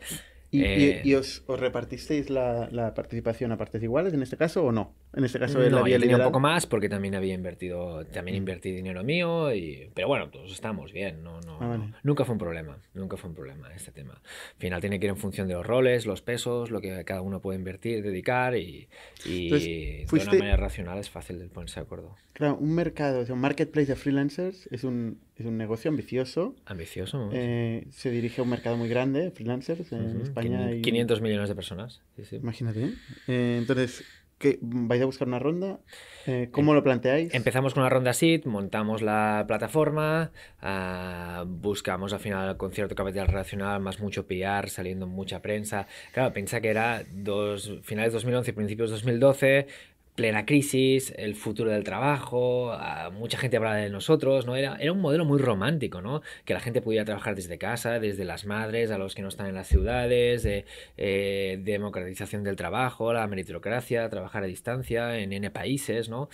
[0.52, 4.94] ¿Y, eh, os, repartisteis la, participación a partes iguales en este caso o no?
[5.14, 8.72] En este caso él había tenía un poco más porque también había invertido, también invertí
[8.72, 12.78] dinero mío, y, pero bueno, todos estamos bien, no, no, ah, nunca fue un problema,
[12.94, 14.14] nunca fue un problema este tema.
[14.14, 17.22] Al final tiene que ir en función de los roles, los pesos, lo que cada
[17.22, 18.88] uno puede invertir, dedicar y,
[19.26, 22.16] de una manera racional es fácil de ponerse de acuerdo.
[22.34, 26.54] Claro, un mercado, o sea, un marketplace de freelancers es un, es un negocio ambicioso.
[26.66, 27.30] Ambicioso.
[27.32, 30.68] Eh, se dirige a un mercado muy grande, freelancers, en España.
[30.68, 30.82] Hay...
[30.82, 32.02] 500 millones de personas.
[32.32, 32.94] Imagínate.
[33.28, 34.04] Eh, entonces,
[34.38, 35.80] ¿qué, ¿vais a buscar una ronda?
[36.28, 37.34] Eh, ¿Cómo lo planteáis?
[37.34, 43.28] Empezamos con una ronda SID, montamos la plataforma, ah, buscamos al final con cierto capital
[43.28, 45.88] relacional, más mucho PR, saliendo mucha prensa.
[46.14, 49.68] Claro, piensa que era dos, finales de 2011 y principios de 2012,
[50.16, 52.76] plena crisis, el futuro del trabajo,
[53.14, 54.56] mucha gente hablaba de nosotros, ¿no?
[54.56, 56.22] Era, era un modelo muy romántico, ¿no?
[56.46, 59.48] Que la gente pudiera trabajar desde casa, desde las madres, a los que no están
[59.48, 60.66] en las ciudades, de,
[60.98, 66.30] eh, democratización del trabajo, la meritocracia, trabajar a distancia en N países, ¿no?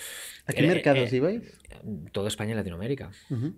[0.46, 1.42] ¿A qué mercados eh, ibais?
[2.12, 3.12] Todo España y Latinoamérica.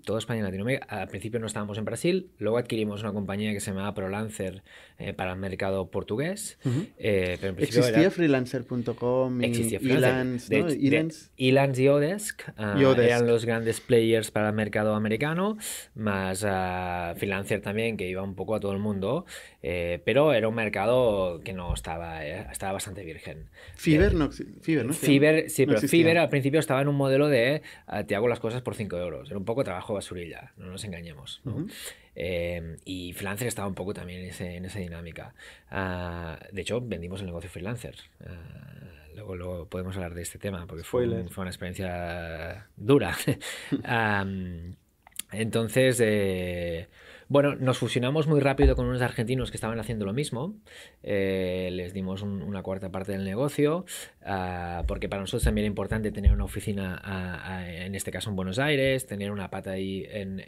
[0.05, 0.85] Todo España y Latinoamérica.
[0.85, 4.63] Al principio no estábamos en Brasil, luego adquirimos una compañía que se llamaba ProLancer
[4.99, 6.57] eh, para el mercado portugués.
[6.97, 14.95] ¿Existía freelancer.com y Existía Elance, y Odesk, ah, eran los grandes players para el mercado
[14.95, 15.57] americano,
[15.95, 19.25] más uh, Freelancer también, que iba un poco a todo el mundo,
[19.61, 23.49] eh, pero era un mercado que no estaba, eh, estaba bastante virgen.
[23.75, 24.93] Fiverr eh, no, Fiverr, ¿no?
[24.93, 28.39] Fiverr, sí, pero Fiverr al principio estaba en un modelo de ah, te hago las
[28.39, 29.29] cosas por 5 euros.
[29.29, 31.41] Era un poco trabajo basurilla, no nos engañemos.
[32.15, 35.33] Y freelancer estaba un poco también en, esa dinámica.
[35.69, 37.95] Ah, de hecho, vendimos el negocio freelancer.
[39.15, 43.15] Luego, podemos hablar de este tema porque fue, fue una experiencia dura.
[45.31, 46.87] entonces, eh,
[47.29, 50.55] bueno, nos fusionamos muy rápido con unos argentinos que estaban haciendo lo mismo.
[51.01, 53.85] Eh, les dimos una cuarta parte del negocio,
[54.25, 58.29] ah, porque para nosotros también era importante tener una oficina, ah, ah, en este caso
[58.29, 60.39] en Buenos Aires, tener una pata ahí en,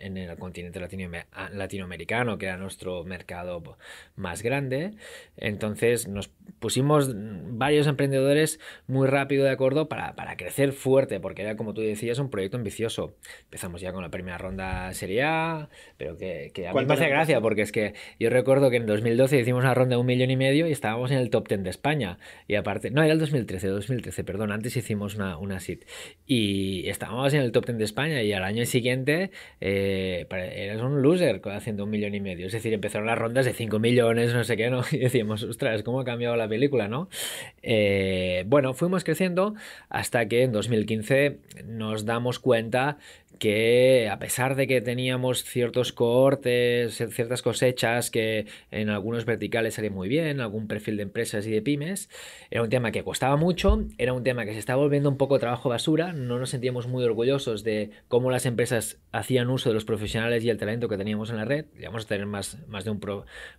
[0.00, 3.76] el continente latinoamericano, que era nuestro mercado
[4.16, 4.94] más grande.
[5.36, 11.74] Entonces nos pusimos varios emprendedores muy rápido de acuerdo para, crecer fuerte, porque era, como
[11.74, 13.14] tú decías, un proyecto ambicioso.
[13.44, 17.40] Empezamos ya con la primera ronda Serie A, pero que, a mí me hace gracia,
[17.40, 20.36] porque es que yo recuerdo que en 2012 hicimos una ronda de un millón y
[20.36, 22.18] medio y estábamos en el top 10 de España.
[22.46, 25.84] Y aparte, no, era el 2013, 2013, perdón, antes hicimos una, una SIT.
[26.26, 31.02] Y estábamos en el top 10 de España y al año siguiente eh, eras un
[31.02, 32.46] loser haciendo un millón y medio.
[32.46, 34.82] Es decir, empezaron las rondas de 5 millones, no sé qué, ¿no?
[34.92, 37.08] Y decíamos, ostras, ¿cómo ha cambiado la película, no?
[37.62, 39.54] Eh, bueno, fuimos creciendo
[39.88, 42.98] hasta que en 2015 nos damos cuenta
[43.38, 49.94] que a pesar de que teníamos ciertos cohortes, ciertas cosechas que en algunos verticales salían
[49.94, 52.10] muy bien, algún perfil de empresas y de pymes,
[52.50, 55.38] era un tema que costaba mucho, era un tema que se estaba volviendo un poco
[55.38, 59.84] trabajo basura, no nos sentíamos muy orgullosos de cómo las empresas hacían uso de los
[59.84, 62.90] profesionales y el talento que teníamos en la red, llegamos a tener más, más de
[62.90, 63.00] un,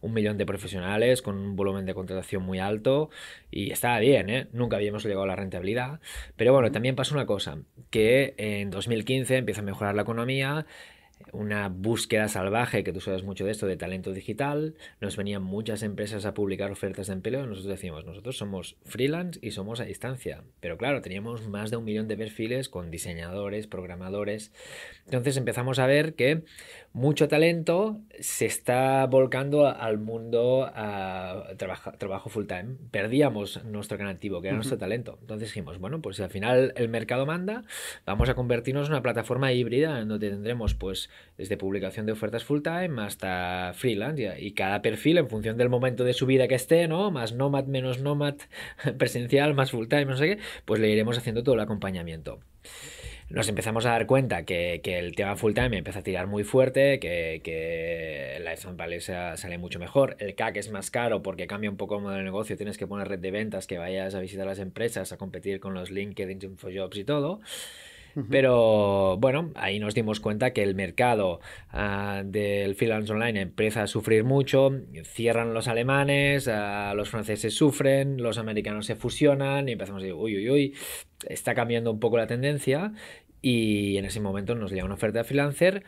[0.02, 3.10] un millón de profesionales con un volumen de contratación muy alto
[3.50, 4.48] y estaba bien, ¿eh?
[4.52, 6.00] nunca habíamos llegado a la rentabilidad,
[6.36, 10.66] pero bueno, también pasó una cosa, que en 2015 empieza a mejorar la economía,
[11.32, 14.76] una búsqueda salvaje, que tú sabes mucho de esto, de talento digital.
[15.02, 17.46] Nos venían muchas empresas a publicar ofertas de empleo.
[17.46, 20.44] Nosotros decíamos, nosotros somos freelance y somos a distancia.
[20.60, 24.52] Pero claro, teníamos más de un millón de perfiles con diseñadores, programadores.
[25.06, 26.44] Entonces empezamos a ver que
[26.94, 31.54] mucho talento se está volcando al mundo a
[31.98, 32.76] trabajo full time.
[32.92, 35.18] Perdíamos nuestro gran activo, que era nuestro talento.
[35.22, 37.64] Entonces dijimos, bueno, pues si al final el mercado manda,
[38.06, 42.44] vamos a convertirnos en una plataforma híbrida en donde tendremos pues desde publicación de ofertas
[42.44, 46.56] full time hasta freelance y cada perfil en función del momento de su vida que
[46.56, 47.12] esté, ¿no?
[47.12, 48.36] Más nomad, menos nomad,
[48.98, 52.40] presencial, más full time, no sé qué, pues le iremos haciendo todo el acompañamiento
[53.30, 57.00] nos empezamos a dar cuenta que, el tema full time empieza a tirar muy fuerte,
[57.00, 61.78] que, que la Valley sale mucho mejor, el CAC es más caro porque cambia un
[61.78, 64.48] poco el modelo de negocio, tienes que poner red de ventas, que vayas a visitar
[64.48, 67.40] las empresas, a competir con los LinkedIn, InfoJobs y todo.
[68.30, 71.40] Pero bueno, ahí nos dimos cuenta que el mercado
[71.72, 74.72] ah, del freelance online empieza a sufrir mucho,
[75.04, 80.18] cierran los alemanes, ah, los franceses sufren, los americanos se fusionan y empezamos a decir,
[80.20, 80.76] uy, uy, uy,
[81.28, 82.94] está cambiando un poco la tendencia
[83.42, 85.84] y en ese momento nos llega una oferta de freelancer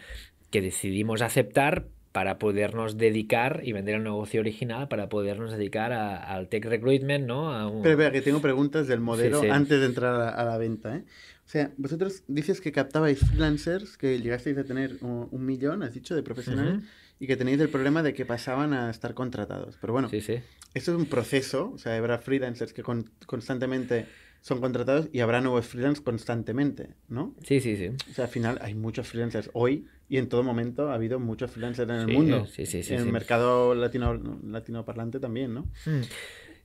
[0.49, 6.49] que decidimos aceptar para podernos dedicar y vender el negocio original, para podernos dedicar al
[6.49, 7.79] tech recruitment, ¿no?
[7.81, 11.03] Pero vea que tengo preguntas del modelo antes de entrar a, la venta, ¿eh?
[11.51, 16.15] O sea, vosotros dices que captabais freelancers, que llegasteis a tener un, millón, has dicho,
[16.15, 16.81] de profesionales,
[17.19, 19.77] y que tenéis el problema de que pasaban a estar contratados.
[19.81, 20.35] Pero bueno, sí, sí.
[20.73, 24.05] esto es un proceso, o sea, habrá freelancers que constantemente
[24.39, 27.35] son contratados y habrá nuevos freelancers constantemente, ¿no?
[27.43, 27.89] Sí, sí, sí.
[28.09, 31.51] O sea, al final hay muchos freelancers hoy y en todo momento ha habido muchos
[31.51, 32.45] freelancers en el mundo.
[32.45, 32.93] Sí, sí, sí.
[32.93, 35.63] En el mercado latino, latinoparlante también, ¿no?
[35.85, 36.03] Hmm.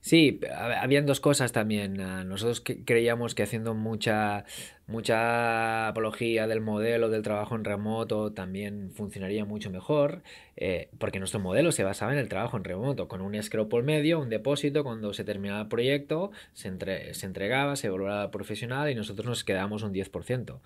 [0.07, 1.99] Sí, habían dos cosas también.
[1.99, 4.45] Ah, nosotros creíamos que haciendo mucha
[4.87, 10.21] mucha apología del modelo del trabajo en remoto también funcionaría mucho mejor,
[10.55, 13.83] eh, porque nuestro modelo se basaba en el trabajo en remoto, con un escrow por
[13.83, 18.95] medio, un depósito, cuando se terminaba el proyecto, se, se entregaba, se valoraba profesional y
[18.95, 20.59] nosotros nos quedábamos un 10%.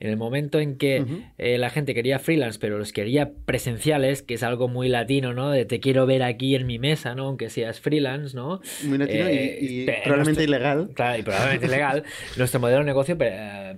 [0.00, 1.04] En el momento en que
[1.38, 5.50] eh, la gente quería freelance, pero los quería presenciales, que es algo muy latino, ¿no?
[5.50, 7.26] De te quiero ver aquí en mi mesa, ¿no?
[7.26, 8.60] Aunque seas freelance, ¿no?
[8.84, 10.90] Muy latino y, eh, probablemente ilegal.
[10.94, 12.02] Claro, y probablemente ilegal.
[12.36, 13.16] Nuestro modelo de negocio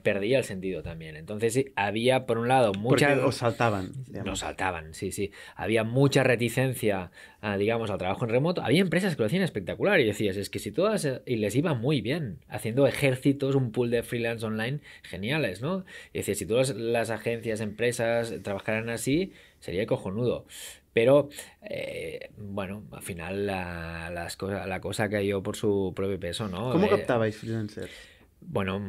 [0.02, 1.16] perdía el sentido también.
[1.16, 3.08] Entonces había, por un lado, mucha...
[3.08, 3.92] Porque os saltaban.
[4.24, 5.30] Nos saltaban, sí, sí.
[5.56, 7.10] Había mucha reticencia,
[7.58, 8.62] digamos, al trabajo en remoto.
[8.62, 11.08] Había empresas que lo hacían espectacular y decías, es que si todas...
[11.26, 15.84] Y les iba muy bien, haciendo ejércitos, un pool de freelance online geniales, ¿no?
[16.12, 20.46] Y decías, si todas las agencias, empresas trabajaran así, sería cojonudo.
[20.92, 21.28] Pero,
[21.62, 26.72] eh, bueno, al final la, las cosas, la cosa cayó por su propio peso, ¿no?
[26.72, 27.92] ¿Cómo captabais freelancers?
[28.40, 28.80] Bueno,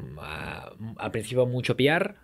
[0.98, 2.16] al principio mucho PR,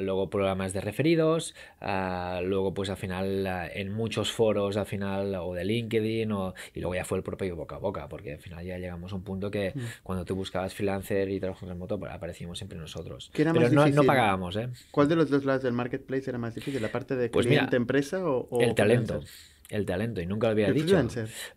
[0.00, 5.64] luego programas de referidos, luego pues al final en muchos foros al final o de
[5.64, 6.30] LinkedIn
[6.74, 9.16] y luego ya fue el propio boca a boca, porque al final ya llegamos a
[9.16, 9.80] un punto que mm.
[10.02, 13.30] cuando tú buscabas freelancer y trabajo remoto pues, aparecimos siempre nosotros.
[13.34, 14.68] Pero no, pagábamos, ¿eh?
[14.90, 16.80] ¿Cuál de los dos lados del marketplace era más difícil?
[16.80, 19.20] ¿La parte de pues cliente empresa o, el talento?
[19.68, 21.00] El talento, y nunca lo había dicho.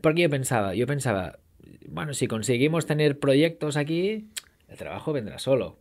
[0.02, 1.40] Porque yo pensaba, yo pensaba,
[1.88, 4.30] bueno, si conseguimos tener proyectos aquí,
[4.74, 5.80] el trabajo vendrá solo,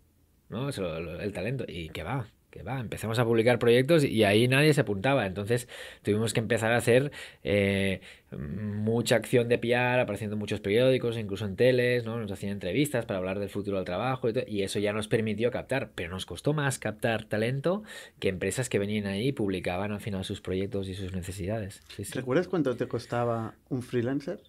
[0.48, 0.68] ¿no?
[0.68, 1.64] El talento.
[1.66, 2.78] Y que va, que va.
[2.78, 5.26] Empezamos a publicar proyectos y ahí nadie se apuntaba.
[5.26, 5.66] Entonces
[6.02, 7.10] tuvimos que empezar a hacer
[7.42, 12.18] eh, mucha acción de PR, apareciendo en muchos periódicos, incluso en teles, ¿no?
[12.18, 15.90] Nos hacían entrevistas para hablar del futuro del trabajo y, eso ya nos permitió captar.
[15.94, 17.82] Pero nos costó más captar talento
[18.20, 21.82] que empresas que venían ahí y publicaban al final sus proyectos y sus necesidades.
[22.12, 24.40] ¿Recuerdas cuánto te costaba un freelancer?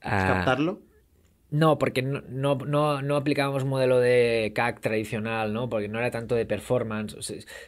[0.00, 0.80] Ah, ¿Captarlo?
[1.52, 2.22] No, porque no,
[2.54, 5.68] no, no, aplicábamos modelo de CAC tradicional, ¿no?
[5.68, 7.14] Porque no era tanto de performance.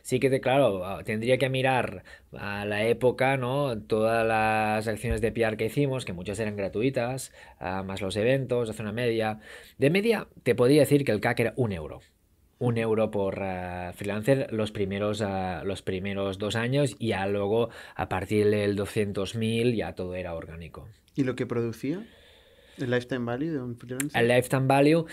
[0.01, 3.79] Sí que, claro, ah, tendría que mirar a la época, ¿no?
[3.83, 8.71] Todas las acciones de PR que hicimos, que muchas eran gratuitas, ah, más los eventos,
[8.71, 9.41] hace una media.
[9.77, 12.01] De media, te podría decir que el CAC era un euro.
[12.59, 15.23] Un euro por uh, freelancer los primeros,
[15.63, 20.89] los primeros dos años y ya luego, a partir del 200.000, ya todo era orgánico.
[21.15, 22.03] ¿Y lo que producía?
[22.79, 24.21] ¿El lifetime value de un freelancer?
[24.21, 25.07] El lifetime value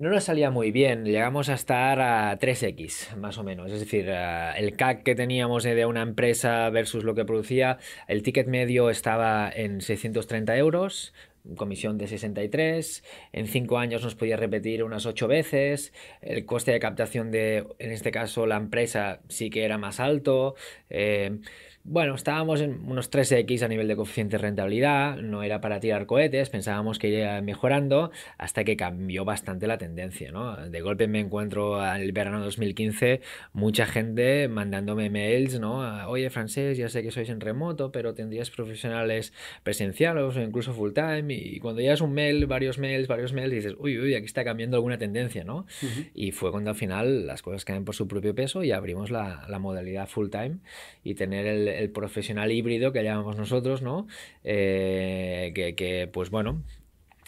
[0.00, 3.70] no nos salía muy bien, llegamos a estar a 3x, más o menos.
[3.70, 7.76] Es decir, eh, el CAC que teníamos de una empresa versus lo que producía,
[8.08, 11.12] el ticket medio estaba en 630 euros,
[11.56, 16.80] comisión de 63, en 5 años nos podía repetir unas 8 veces, el coste de
[16.80, 20.54] captación de, en este caso, la empresa sí que era más alto.
[20.88, 21.40] Eh,
[21.82, 26.04] bueno, estábamos en unos 3x a nivel de coeficiente de rentabilidad, no era para tirar
[26.04, 30.56] cohetes, pensábamos que iría mejorando hasta que cambió bastante la tendencia, ¿no?
[30.56, 33.22] De golpe me encuentro al verano 2015
[33.54, 35.78] mucha gente mandándome mails, ¿no?
[36.08, 40.92] Oye, francés, ya sé que sois en remoto, pero tendrías profesionales presenciales o incluso full
[40.92, 44.44] time y cuando llegas un mail, varios mails, varios mails, dices, uy, uy, aquí está
[44.44, 45.66] cambiando alguna tendencia, ¿no?
[46.14, 49.46] Y fue cuando al final las cosas caen por su propio peso y abrimos la,
[49.48, 50.58] la modalidad full time
[51.02, 54.06] y tener el el profesional híbrido que llamamos nosotros, ¿no?
[54.44, 56.62] Eh, que, que, pues bueno,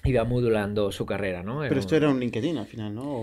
[0.05, 1.61] iba modulando su carrera, ¿no?
[1.61, 3.23] Pero esto era un LinkedIn al final, ¿no?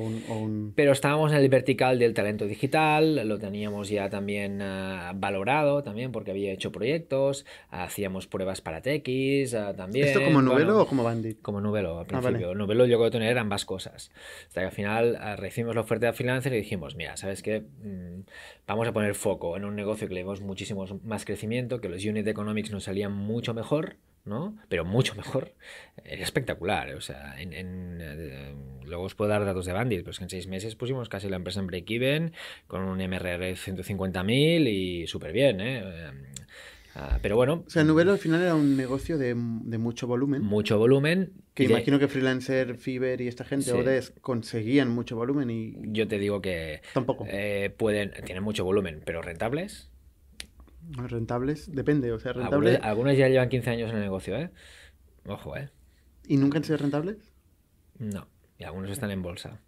[0.75, 6.11] Pero estábamos en el vertical del talento digital, lo teníamos ya también uh, valorado también
[6.11, 10.07] porque había hecho proyectos, hacíamos pruebas para TX uh, también.
[10.07, 11.41] ¿Esto como Nubelo o como Bandit?
[11.41, 12.45] Como Nubelo al ah, principio.
[12.45, 12.55] Ah, vale.
[12.55, 14.11] Nubelo llegó a tener ambas cosas.
[14.47, 17.61] Hasta que al final uh, recibimos la oferta de freelancer y dijimos, mira, ¿sabes qué?
[17.61, 18.21] Mm,
[18.67, 22.05] vamos a poner foco en un negocio que le demos muchísimo más crecimiento, que los
[22.05, 24.57] unit economics nos salían mucho mejor ¿no?
[24.67, 25.53] Pero mucho mejor.
[26.03, 26.93] Era espectacular.
[26.95, 28.55] O sea, en, eh,
[28.85, 31.29] luego os puedo dar datos de Bandit, pero es que en seis meses pusimos casi
[31.29, 32.33] la empresa en break-even
[32.67, 35.83] con un MRR de 150.000 y súper bien, ¿eh?
[36.95, 37.63] Ah, pero bueno.
[37.65, 40.41] O sea, Nubelo al final era un negocio de, mucho volumen.
[40.41, 41.33] Mucho volumen.
[41.53, 45.75] Que imagino que Freelancer, Fiverr y esta gente, Odes, conseguían mucho volumen y.
[45.93, 46.81] Yo te digo que.
[46.93, 47.25] Tampoco.
[47.29, 49.89] Eh, pueden, tienen mucho volumen, pero rentables
[50.91, 52.79] Rentables, depende, o sea, rentables.
[52.81, 54.49] Algunos, ya llevan 15 años en el negocio, ¿eh?
[55.25, 55.69] Ojo, ¿eh?
[56.27, 57.17] ¿Y nunca han sido rentables?
[57.97, 59.59] No, y algunos están en bolsa.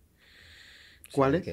[1.12, 1.45] ¿Cuáles?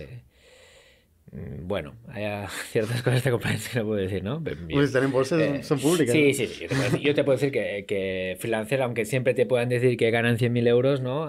[1.33, 2.25] Mm, bueno, hay
[2.71, 4.43] ciertas cosas de compliance que no puedo decir, ¿no?
[4.43, 6.13] pues están en bolsa, eh, son públicas.
[6.13, 6.67] Sí, sí, sí.
[7.03, 10.67] Yo te puedo decir, que, que freelancer, aunque siempre te puedan decir que ganan 100.000
[10.69, 11.29] euros, ¿no?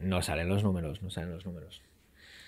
[0.00, 1.82] No salen los números, no salen los números.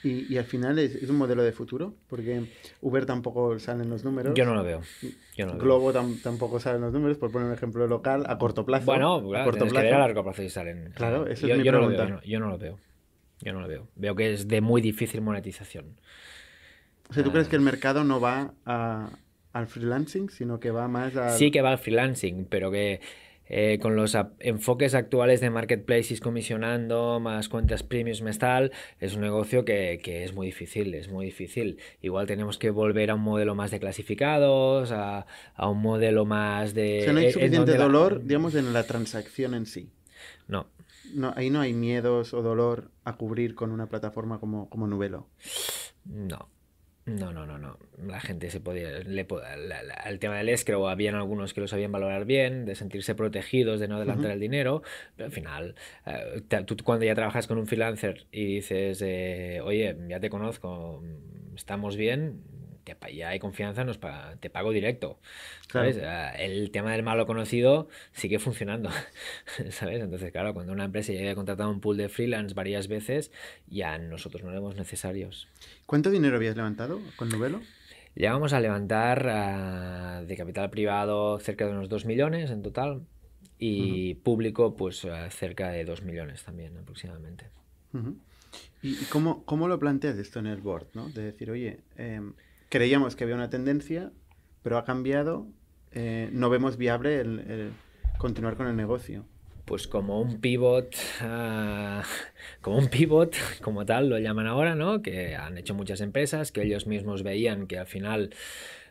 [0.05, 2.45] Y, al final es, un modelo de futuro, porque
[2.81, 4.35] Uber tampoco salen los números.
[4.35, 4.81] Yo no lo veo.
[5.59, 8.87] Globo tampoco salen los números, por poner un ejemplo local, a corto plazo.
[8.87, 9.87] Bueno, claro, a corto plazo.
[9.87, 10.93] Que a largo plazo y salen.
[10.95, 12.05] Claro, eso yo, es mi yo pregunta.
[12.05, 12.79] No lo veo, yo no lo veo.
[13.41, 13.89] Yo no lo veo.
[13.97, 16.01] Veo que es de muy difícil monetización.
[17.11, 18.53] O sea, ¿tú crees que el mercado no va
[19.53, 21.31] al freelancing, sino que va más a...
[21.31, 23.01] Sí que va al freelancing, pero que
[23.49, 29.21] eh, con los enfoques actuales de marketplaces comisionando, más cuentas premium mes tal, es un
[29.21, 31.79] negocio que, que, es muy difícil, es muy difícil.
[32.03, 36.75] Igual tenemos que volver a un modelo más de clasificados, a, a un modelo más
[36.75, 37.01] de...
[37.01, 39.91] O sea, no hay suficiente dolor, digamos, en la transacción en sí.
[40.47, 40.67] No.
[41.15, 41.33] no.
[41.37, 45.29] Ahí no hay miedos o dolor a cubrir con una plataforma como, como Nubelo.
[46.05, 46.49] No.
[47.09, 47.79] No, no, no, no.
[48.07, 48.91] La gente se podía.
[48.91, 49.27] Le,
[50.07, 53.89] el tema del escrow, habían algunos que lo sabían valorar bien, de sentirse protegidos, de
[53.89, 54.83] no adelantar el dinero,
[55.17, 55.75] pero al final,
[56.07, 61.03] eh, tú cuando ya trabajas con un freelancer y dices, eh, oye, ya te conozco,
[61.57, 62.43] estamos bien,
[63.13, 63.99] ya hay confianza, nos
[64.41, 65.19] te pago directo.
[65.73, 65.99] ¿sabes?
[66.03, 68.91] Ah, el tema del malo conocido sigue funcionando.
[69.71, 70.01] ¿sabes?
[70.01, 73.33] Entonces, claro, cuando una empresa ya ha contratado un pool de freelance varias veces,
[73.67, 75.49] ya nosotros no éramos necesarios.
[75.87, 77.61] ¿Cuánto dinero habías levantado con Novelo?
[78.15, 83.03] Llegamos a levantar ah, de capital privado cerca de unos 2 millones en total
[83.59, 87.47] y público pues ah, cerca de 2 millones también aproximadamente.
[88.83, 90.89] ¿Y, cómo, cómo, lo planteas esto en el board?
[90.95, 91.09] ¿no?
[91.11, 92.35] De decir, oye, em,
[92.69, 94.13] creíamos que había una tendencia,
[94.63, 95.47] pero ha cambiado,
[95.93, 97.73] eh, no vemos viable el,
[98.19, 99.25] continuar con el negocio.
[99.65, 102.03] Pues como un pivot, ah,
[102.63, 105.03] como un pivot, como tal lo llaman ahora, ¿no?
[105.03, 108.31] Que han hecho muchas empresas, que ellos mismos veían que al final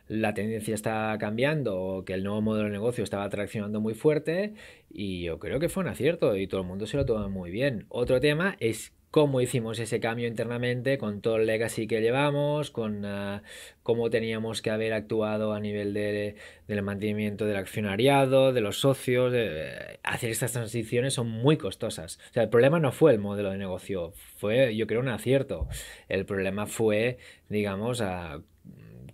[0.06, 4.54] la tendencia está cambiando, que el nuevo modelo de negocio estaba traccionando muy fuerte
[4.88, 7.50] y yo creo que fue un acierto y todo el mundo se lo toma muy
[7.50, 7.84] bien.
[7.88, 13.04] Otro tema es cómo hicimos ese cambio internamente con todo el legacy que llevamos, con
[13.04, 13.40] uh,
[13.82, 19.32] cómo teníamos que haber actuado a nivel de, del mantenimiento del accionariado, de los socios.
[19.32, 22.18] De, hacer estas transiciones son muy costosas.
[22.30, 25.68] O sea, el problema no fue el modelo de negocio, fue, yo creo, un acierto.
[26.08, 27.18] El problema fue,
[27.48, 28.42] digamos, a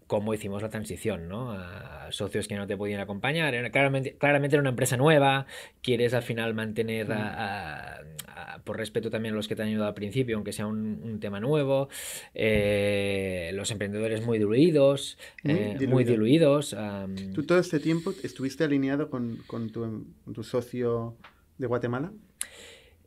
[0.07, 1.53] cómo hicimos la transición, ¿no?
[1.53, 3.55] A socios que no te podían acompañar.
[3.71, 5.47] claramente, claramente era una empresa nueva,
[5.83, 7.09] quieres al final mantener,
[8.65, 11.41] por respeto también a los que te han ayudado al principio, aunque sea un, tema
[11.41, 11.89] nuevo,
[12.35, 16.77] eh, los emprendedores muy diluidos, muy, eh, diluidos.
[17.35, 19.39] ¿Tú todo este tiempo estuviste alineado con,
[19.73, 21.17] tu, tu socio
[21.59, 22.13] de Guatemala?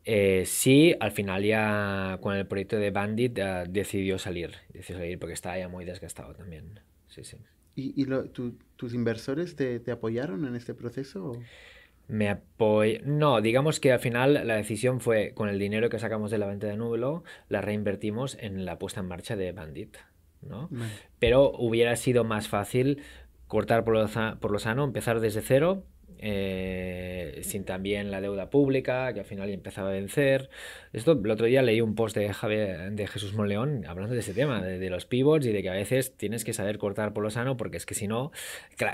[0.10, 5.20] Eh, sí, al final ya con el proyecto de Bandit eh, decidió salir, decidió salir
[5.20, 6.80] porque estaba ya muy desgastado también.
[7.10, 7.36] Sí, sí.
[7.76, 8.06] ¿Y,
[8.78, 11.34] tus inversores te, apoyaron en este proceso?
[12.08, 13.02] Me apoy...
[13.04, 16.48] No, digamos que al final la decisión fue con el dinero que sacamos de la
[16.48, 19.98] venta de Nublo, la reinvertimos en la puesta en marcha de Bandit.
[20.42, 20.70] ¿no?
[21.20, 23.04] Pero hubiera sido más fácil
[23.48, 25.84] cortar por lo, por lo sano, empezar desde cero
[26.20, 30.50] eh, sin también la deuda pública, que al final empezaba a vencer.
[30.94, 34.34] Esto, el otro día leí un post de, Javier, de Jesús Monleón hablando de ese
[34.34, 37.30] tema, de, los pivots y de que a veces tienes que saber cortar por lo
[37.30, 38.32] sano, porque es que si no,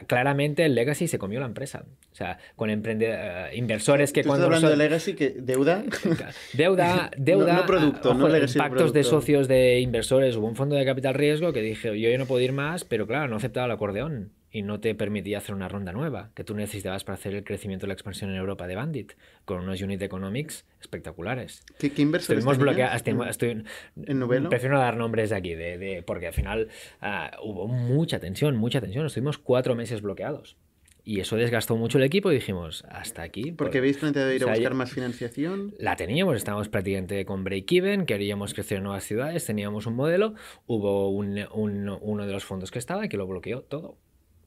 [0.08, 1.86] claramente el legacy se comió la empresa.
[2.12, 4.46] O sea, con emprendedores, inversores que cuando.
[4.46, 5.84] Estás hablando de legacy, que deuda.
[6.54, 7.54] deuda, deuda.
[7.54, 10.36] no, producto, no legacy Pactos de socios de inversores.
[10.36, 13.08] Hubo un fondo de capital riesgo que dije, yo ya no puedo ir más, pero
[13.08, 16.54] claro, no aceptaba el acordeón y no te permitía hacer una ronda nueva que tú
[16.54, 19.14] necesitabas para hacer el crecimiento y la expansión en Europa de Bandit,
[19.46, 21.66] con unos unit economics espectaculares.
[21.80, 23.64] ¿Qué, qué inversores Estoy,
[24.06, 24.50] ¿En novelo?
[24.50, 26.70] Prefiero no dar nombres de aquí, de, porque al final
[27.02, 29.08] ah, hubo mucha tensión, mucha tensión.
[29.08, 30.56] Estuvimos cuatro meses bloqueados.
[31.04, 33.52] Y eso desgastó mucho el equipo y dijimos, hasta aquí.
[33.52, 35.74] Porque pues, habéis planteado ir a buscar más financiación.
[35.80, 40.36] La teníamos, estábamos prácticamente con break-even, queríamos crecer en nuevas ciudades, teníamos un modelo,
[40.68, 43.98] hubo uno de los fondos que estaba que lo bloqueó todo.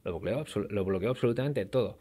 [0.06, 1.98] Lo bloqueó, lo bloqueó absolutamente todo.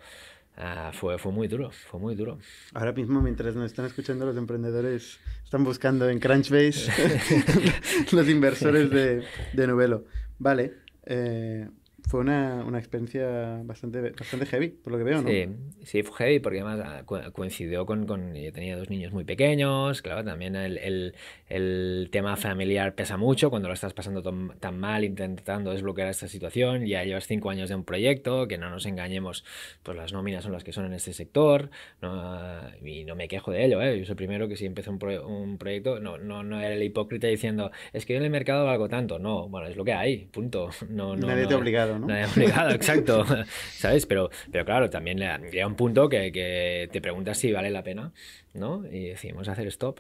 [0.58, 2.38] Ah, fue, fue muy duro, fue muy duro.
[2.74, 6.92] Ahora mismo, mientras nos están escuchando los emprendedores, están buscando en Crunchbase
[8.12, 10.06] los inversores de, de Novelo.
[10.38, 10.76] Vale,
[11.08, 11.68] eh,
[12.08, 15.30] fue una, una, experiencia bastante, bastante heavy, por lo que veo, ¿no?
[15.30, 15.48] Sí,
[15.84, 20.02] sí fue heavy porque además ah, coincidió con, con, Yo tenía dos niños muy pequeños,
[20.02, 21.16] claro, también el, el,
[21.48, 26.86] el tema familiar pesa mucho cuando lo estás pasando tan, mal intentando desbloquear esta situación.
[26.86, 29.44] Ya llevas cinco años de un proyecto, que no nos engañemos,
[29.84, 31.70] pues las nóminas son las que son en este sector,
[32.02, 32.62] ¿no?
[32.84, 33.98] y no me quejo de ello, ¿eh?
[34.00, 36.84] Yo soy el primero que si empecé un, un proyecto, no, no, no era el
[36.84, 39.20] hipócrita diciendo, es que yo en el mercado valgo tanto.
[39.20, 40.70] No, bueno, es lo que hay, punto.
[40.96, 41.95] No, no, Nadie te ha obligado.
[42.00, 42.08] ¿No?
[42.08, 43.26] obligado, exacto.
[43.72, 44.06] ¿Sabes?
[44.06, 45.20] Pero, pero claro, también
[45.52, 48.12] llega un punto que, que, te preguntas si vale la pena,
[48.56, 48.86] ¿no?
[48.90, 50.00] Y decidimos hacer stop.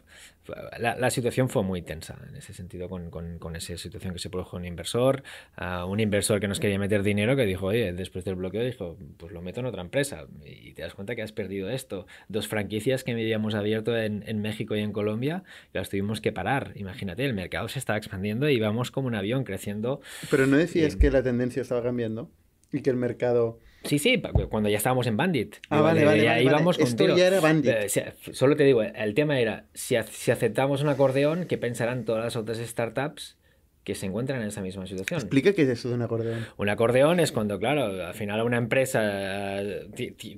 [0.79, 4.19] La, la situación fue muy tensa en ese sentido, con, con, con esa situación que
[4.19, 5.23] se produjo un inversor,
[5.87, 9.31] un inversor que nos quería meter dinero, que dijo, oye, después del bloqueo, dijo, pues
[9.31, 10.27] lo meto en otra empresa.
[10.45, 12.07] Y te das cuenta que has perdido esto.
[12.27, 15.43] Dos franquicias que habíamos abierto en, en México y en Colombia,
[15.73, 16.71] y las tuvimos que parar.
[16.75, 20.01] Imagínate, el mercado se estaba expandiendo y íbamos como un avión creciendo.
[20.29, 22.29] Pero no decías que la tendencia estaba cambiando
[22.71, 23.59] y que el mercado...
[23.85, 25.57] Sí, sí, cuando ya estábamos en Bandit.
[25.69, 27.71] Ah, vale, vale, vale, íbamos Esto ya era Bandit.
[27.71, 32.23] Eh, solo te digo, el tema era, si, si aceptamos un acordeón, ¿qué pensarán todas
[32.23, 33.37] las otras startups
[33.85, 35.19] que se encuentran en esa misma situación.
[35.19, 36.45] Explica qué es eso de un acordeón.
[36.57, 39.61] Un acordeón es cuando, claro, al final a una empresa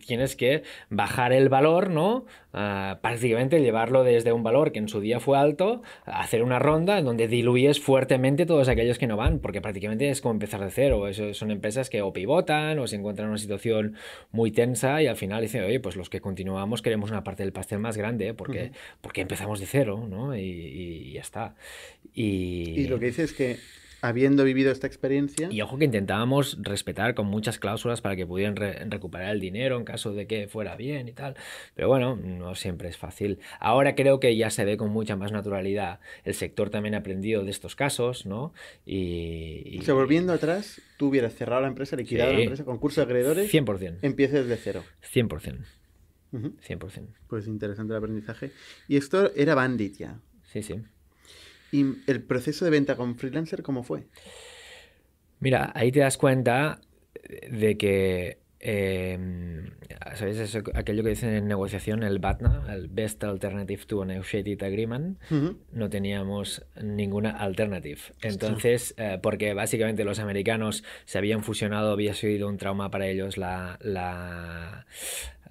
[0.05, 2.25] tienes que bajar el valor, ¿no?
[2.53, 6.59] Ah, prácticamente llevarlo desde un valor que en su día fue alto, a hacer una
[6.59, 10.61] ronda en donde diluyes fuertemente todos aquellos que no van, porque prácticamente es como empezar
[10.61, 11.07] de cero.
[11.07, 13.95] Eso, son empresas que o pivotan o se encuentran en una situación
[14.31, 17.53] muy tensa y al final dicen, oye, pues los que continuamos queremos una parte del
[17.53, 20.35] pastel más grande, porque, porque empezamos de cero, ¿no?
[20.35, 21.55] Y, y ya está.
[22.13, 22.73] Y...
[22.75, 23.59] y lo que dices que
[24.01, 25.49] habiendo vivido esta experiencia.
[25.51, 29.85] Y ojo que intentábamos respetar con muchas cláusulas para que pudieran recuperar el dinero en
[29.85, 31.35] caso de que fuera bien y tal.
[31.75, 33.39] Pero bueno, no siempre es fácil.
[33.59, 35.99] Ahora creo que ya se ve con mucha más naturalidad.
[36.23, 38.53] El sector también ha aprendido de estos casos, ¿no?
[38.85, 39.79] Y.
[39.89, 43.53] O volviendo atrás, tú hubieras cerrado la empresa, liquidado la empresa, concurso de acreedores.
[43.53, 43.99] 100%.
[44.01, 44.83] Empieces de cero.
[45.13, 45.65] 100%.
[46.33, 47.07] 100%.
[47.27, 48.51] Pues interesante el aprendizaje.
[48.87, 50.19] Y esto era Bandit ya.
[50.43, 50.81] Sí, sí.
[51.71, 54.07] ¿Y el proceso de venta con freelancer cómo fue?
[55.39, 56.81] Mira, ahí te das cuenta
[57.49, 59.69] de que, eh,
[60.15, 60.37] ¿sabes?
[60.37, 65.19] Eso, aquello que dicen en negociación, el BATNA, el Best Alternative to a Negotiated Agreement,
[65.71, 67.99] no teníamos ninguna alternative.
[68.21, 73.37] Entonces, eh, porque básicamente los americanos se habían fusionado, había sido un trauma para ellos
[73.37, 74.85] la, la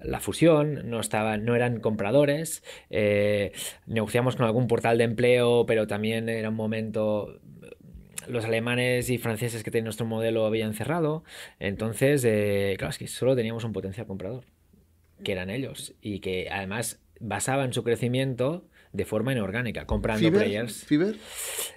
[0.01, 3.51] la fusión, no, estaban, no eran compradores, eh,
[3.85, 7.39] negociamos con algún portal de empleo, pero también era un momento
[8.27, 11.23] los alemanes y franceses que tenían nuestro modelo habían cerrado,
[11.59, 14.43] entonces, eh, claro, es que solo teníamos un potencial comprador,
[15.23, 20.85] que eran ellos, y que además basaban su crecimiento de forma inorgánica, comprando players.
[20.85, 21.15] ¿Fiber?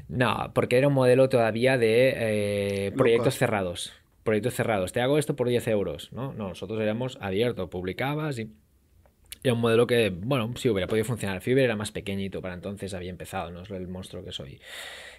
[0.09, 5.37] No, porque era un modelo todavía de eh, proyectos cerrados proyectos cerrados, te hago esto
[5.37, 6.33] por 10 euros, ¿no?
[6.33, 8.51] No, nosotros éramos abiertos, publicabas y
[9.43, 11.41] era un modelo que, bueno, sí hubiera podido funcionar.
[11.41, 14.61] Fiverr era más pequeñito para entonces, había empezado, no es el monstruo que soy.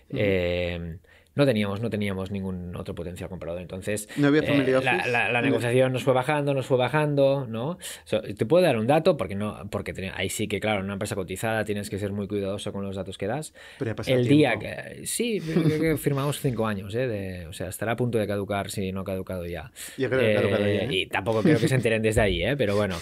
[0.09, 0.97] Eh,
[1.33, 3.61] no teníamos, no teníamos ningún otro potencial comprador.
[3.61, 7.77] Entonces, no había eh, la, negociación nos fue bajando, nos fue bajando, ¿no?
[8.37, 11.15] te puedo dar un dato, porque no, porque ahí sí que, claro, en una empresa
[11.15, 13.53] cotizada tienes que ser muy cuidadoso con los datos que das.
[13.79, 15.05] Pero el día que.
[15.05, 17.45] Sí, que firmamos cinco años, ¿eh?
[17.47, 19.71] o sea, estará a punto de caducar si no ha caducado ya.
[19.97, 20.83] Yo creo que caducado ya.
[20.83, 20.87] ¿eh?
[20.89, 22.55] Y tampoco creo que se enteren desde ahí, ¿eh?
[22.57, 22.97] Pero bueno.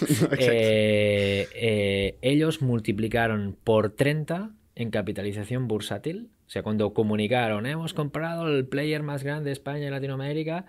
[2.22, 9.04] ellos multiplicaron por 30 en capitalización bursátil o sea, cuando comunicaron, hemos comprado el player
[9.04, 10.66] más grande de España y Latinoamérica,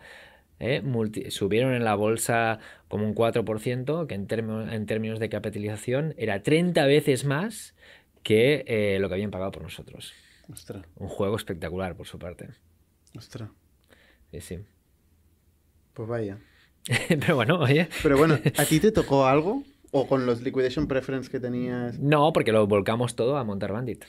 [0.60, 0.84] eh,
[1.32, 4.28] subieron en la bolsa como un 4%, que en,
[4.70, 7.74] en, términos de capitalización era 30 veces más
[8.22, 10.14] que eh, lo que habían pagado por nosotros.
[10.54, 10.86] Ostras.
[10.98, 12.50] Un juego espectacular por su parte.
[13.18, 13.50] Ostras.
[14.30, 14.60] Sí, sí.
[15.96, 16.38] Pues vaya.
[17.08, 17.90] Pero bueno, oye.
[18.04, 19.64] Pero bueno, ¿a ti te tocó algo?
[19.90, 21.98] ¿O con los liquidation preference que tenías?
[21.98, 24.06] No, porque lo volcamos todo a montar Bandit.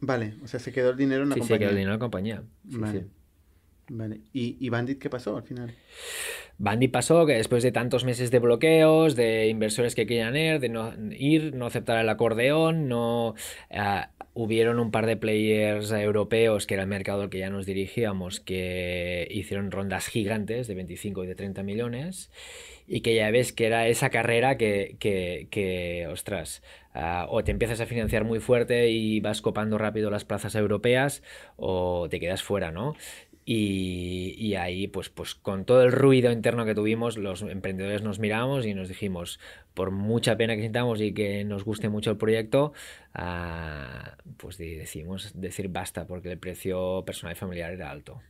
[0.00, 1.56] Vale, o sea, se quedó el dinero en la sí, compañía.
[1.56, 2.42] Sí, se quedó el dinero en la compañía.
[2.64, 3.06] vale.
[4.32, 5.74] ¿Y, Bandit qué pasó al final?
[6.58, 10.68] Bandit pasó que después de tantos meses de bloqueos, de inversores que querían ir, de
[10.68, 13.34] no ir, no aceptar el acordeón, no
[13.70, 17.66] uh, hubieron un par de players europeos que era el mercado al que ya nos
[17.66, 22.30] dirigíamos que hicieron rondas gigantes de 25 y de 30 millones
[22.86, 26.62] y que ya ves que era esa carrera que, que, que ostras,
[26.94, 31.22] uh, o te empiezas a financiar muy fuerte y vas copando rápido las plazas europeas
[31.56, 32.94] o te quedas fuera, ¿no?
[33.50, 38.18] Y, y, ahí, pues, pues con todo el ruido interno que tuvimos, los emprendedores nos
[38.18, 39.40] miramos y nos dijimos,
[39.72, 42.74] por mucha pena que sintamos y que nos guste mucho el proyecto,
[43.14, 48.20] uh, pues decidimos decir basta, porque el precio personal y familiar era alto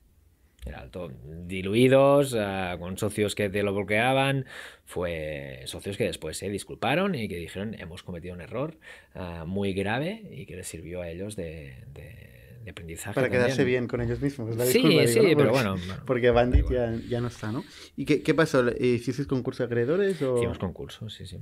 [0.65, 1.11] era alto.
[1.47, 4.45] Diluidos, uh, con socios que te lo bloqueaban,
[4.85, 8.77] fue socios que después se disculparon y que dijeron hemos cometido un error
[9.17, 12.38] uh, muy grave y que les sirvió a ellos de, de,
[12.69, 13.15] de aprendizaje.
[13.15, 14.55] Para quedarse bien con ellos mismos.
[14.57, 15.37] La sí, disculpa, sí, digo, ¿no?
[15.37, 15.77] pero bueno.
[16.07, 17.65] Porque Bandit ya, ya, no está, ¿no?
[17.97, 18.65] ¿Y qué, qué pasó?
[18.79, 20.21] ¿Hiciste concurso de acreedores?
[20.23, 20.37] O...
[20.37, 21.39] Hicimos concurso, sí, sí.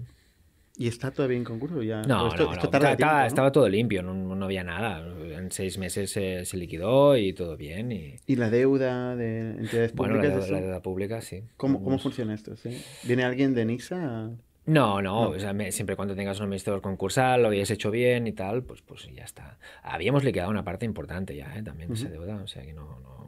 [0.78, 1.82] ¿Y está todavía en concurso?
[1.82, 2.02] Ya...
[2.02, 2.70] No, esto, no, esto no.
[2.70, 3.26] tarda Estaba, tiempo, ¿no?
[3.26, 5.06] estaba todo limpio, no, no, había nada.
[5.34, 7.92] En seis meses se, se liquidó y todo bien.
[7.92, 8.16] Y...
[8.26, 10.50] ¿Y la deuda de entidades Bueno, públicas?
[10.50, 11.44] la, deuda pública, sí.
[11.56, 12.56] ¿Cómo, ¿Cómo funciona esto?
[12.56, 12.82] ¿sí?
[13.04, 14.30] ¿Viene alguien de NISA?
[14.66, 15.28] No, no, No.
[15.30, 18.62] o sea, me- siempre cuando tengas un administrador concursal, lo hayas hecho bien y tal,
[18.64, 19.58] pues, pues ya está.
[19.82, 21.62] Habíamos liquidado una parte importante ya, ¿eh?
[21.62, 23.26] también de esa deuda, o sea que no, no...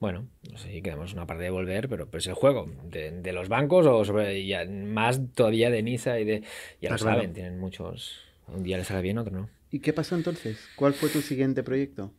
[0.00, 3.32] Bueno, no sé si quedamos una parte de volver, pero pues el juego de, de
[3.32, 6.42] los bancos o sobre ya más todavía de Nisa y de...
[6.80, 7.16] Ya lo claro.
[7.18, 8.20] saben, tienen muchos...
[8.48, 9.48] Un día les sale bien, otro no.
[9.70, 10.58] ¿Y qué pasó entonces?
[10.76, 12.12] ¿Cuál fue tu siguiente proyecto?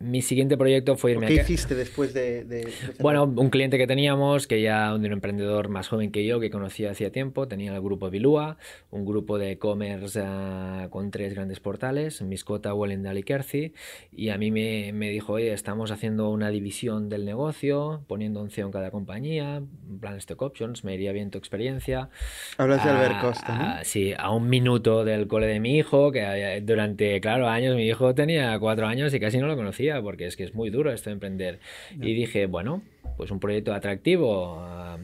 [0.00, 1.42] Mi siguiente proyecto fue ¿O irme ¿Qué a...
[1.42, 2.44] hiciste después de...?
[2.44, 2.68] de-?
[3.00, 6.92] Bueno, un cliente que teníamos, que ya un emprendedor más joven que yo, que conocía
[6.92, 8.58] hacía tiempo, tenía el grupo Bilua,
[8.90, 13.72] un grupo de e-commerce ah, con tres grandes portales, Miscota, Wellendal y Kersey,
[14.12, 18.50] y a mí me, me dijo, oye, estamos haciendo una división del negocio, poniendo un
[18.50, 19.62] CEO en cada compañía,
[20.00, 22.08] plan stock options, me iría bien tu experiencia.
[22.56, 23.64] Hablas de Albert Ah, Costa, ¿no?
[23.64, 27.74] ah, sí, a un minuto del cole de mi hijo, que eh, durante, claro, años,
[27.74, 30.70] mi hijo tenía cuatro años y casi no lo conocía, porque es que es muy
[30.70, 31.58] duro esto de emprender.
[32.00, 32.82] Y dije, bueno,
[33.16, 34.98] pues un proyecto atractivo, ah,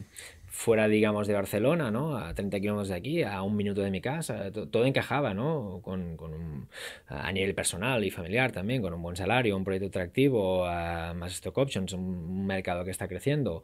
[0.47, 2.15] fuera, digamos, de Barcelona, ¿no?
[2.15, 5.81] A 30 kilómetros de aquí, a un minuto de mi casa, to- todo encajaba, ¿no?
[5.83, 6.69] Con, con un-
[7.09, 11.33] a nivel personal y familiar también, con un buen salario, un proyecto atractivo, ah, más
[11.33, 13.63] stock options, un, un mercado que está creciendo.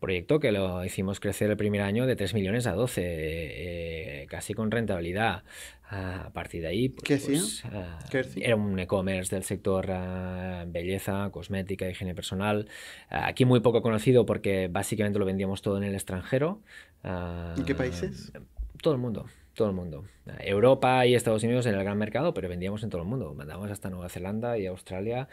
[0.00, 4.54] Proyecto que lo hicimos crecer el primer año de 3 millones a 12, eh, casi
[4.54, 5.42] con rentabilidad.
[5.94, 8.46] A partir de ahí, pues, pues, ah, ¿Qué hacía?
[8.46, 12.66] era un e-commerce del sector ah, belleza, cosmética, higiene personal.
[13.10, 16.62] Ah, aquí muy poco conocido porque básicamente lo vendíamos todo en el extranjero.
[17.04, 18.32] ¿En qué países?
[18.80, 20.04] Todo el mundo, todo el mundo.
[20.38, 23.34] Europa y Estados Unidos en el gran mercado, pero vendíamos en todo el mundo.
[23.34, 25.28] Mandábamos hasta Nueva Zelanda y Australia.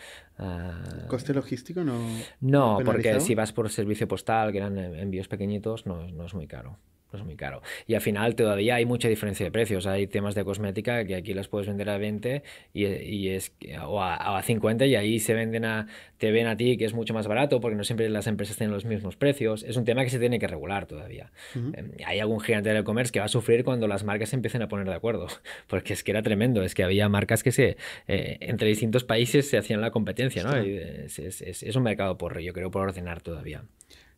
[1.07, 2.01] ¿Coste logístico no...?
[2.41, 3.21] no, porque penalizado?
[3.21, 6.77] si vas por servicio postal, que eran envíos pequeñitos, no, no es muy caro.
[7.11, 7.63] Es muy caro.
[7.87, 9.87] Y al final todavía hay mucha diferencia de precios.
[9.87, 12.43] Hay temas de cosmética que aquí las puedes vender a 20
[12.73, 13.51] y, y es,
[13.83, 15.87] o, a, a 50 y ahí se venden a,
[16.19, 18.73] te ven a ti que es mucho más barato porque no siempre las empresas tienen
[18.73, 19.63] los mismos precios.
[19.63, 21.31] Es un tema que se tiene que regular todavía.
[21.55, 24.61] Eh, Hay algún gigante del e-commerce que va a sufrir cuando las marcas se empiecen
[24.61, 25.25] a poner de acuerdo,
[25.67, 27.75] porque es que era tremendo, es que había marcas que se
[28.07, 30.63] eh, entre distintos países se hacían la competencia, ¿no?
[30.63, 33.63] Y es- es- es un mercado por, yo creo, por ordenar todavía.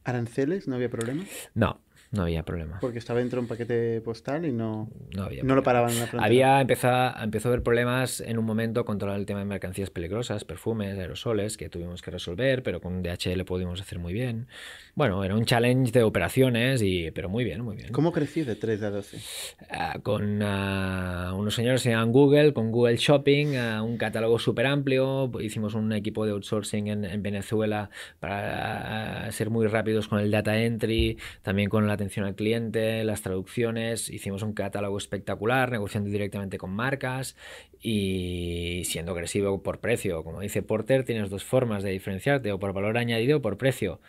[0.03, 0.67] ¿Aranceles?
[0.67, 1.23] ¿No había problema?
[1.53, 1.79] No,
[2.11, 2.79] no había problema.
[2.81, 5.99] Porque estaba dentro de un paquete postal y no, no, había no lo paraban en
[5.99, 6.25] la frontera.
[6.25, 9.89] Había empezado, empezó a haber problemas en un momento con todo el tema de mercancías
[9.89, 14.47] peligrosas, perfumes, aerosoles, que tuvimos que resolver, pero con DHL pudimos hacer muy bien.
[14.93, 17.93] Bueno, era un challenge de operaciones, y, pero muy bien, muy bien.
[17.93, 19.17] ¿Cómo crecí de 3 a 12?
[19.17, 24.37] Uh, con uh, unos señores que se llaman Google, con Google Shopping, uh, un catálogo
[24.37, 25.31] súper amplio.
[25.39, 27.89] Hicimos un equipo de outsourcing en, en Venezuela
[28.19, 33.21] para ser muy rápidos con el data entry, también con la atención al cliente, las
[33.21, 34.09] traducciones.
[34.09, 37.35] Hicimos un catálogo espectacular, negociando directamente con marcas
[37.79, 40.23] y siendo agresivo por precio.
[40.23, 43.99] Como dice Porter, tienes dos formas de diferenciarte, o por valor añadido o por precio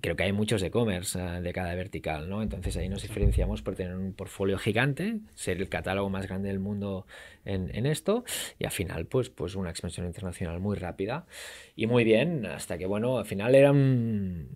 [0.00, 2.40] creo que hay muchos e-commerce uh, de cada vertical, ¿no?
[2.40, 6.60] Entonces ahí nos diferenciamos por tener un portfolio gigante, ser el catálogo más grande del
[6.60, 7.04] mundo
[7.44, 8.24] en, en, esto
[8.60, 11.26] y al final pues, pues una expansión internacional muy rápida
[11.74, 14.48] y muy bien, hasta que bueno, al final era un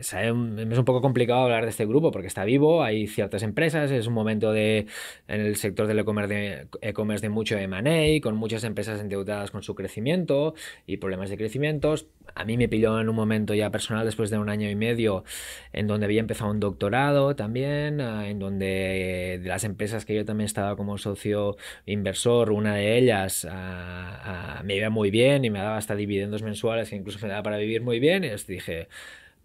[0.00, 4.06] es un poco complicado hablar de este grupo porque está vivo, hay ciertas empresas, es
[4.06, 4.86] un momento de,
[5.28, 9.62] en el sector del e-commerce de, e de mucho M&A, con muchas empresas endeudadas con
[9.62, 10.54] su crecimiento
[10.86, 12.06] y problemas de crecimientos.
[12.34, 15.24] A mí me pilló en un momento ya personal después de un año y medio
[15.72, 20.24] en donde había empezado un doctorado también, ah, en donde de las empresas que yo
[20.24, 21.56] también estaba como socio
[21.86, 26.42] inversor, una de ellas a, a, me iba muy bien y me daba hasta dividendos
[26.42, 28.88] mensuales que incluso me daba para vivir muy bien y dije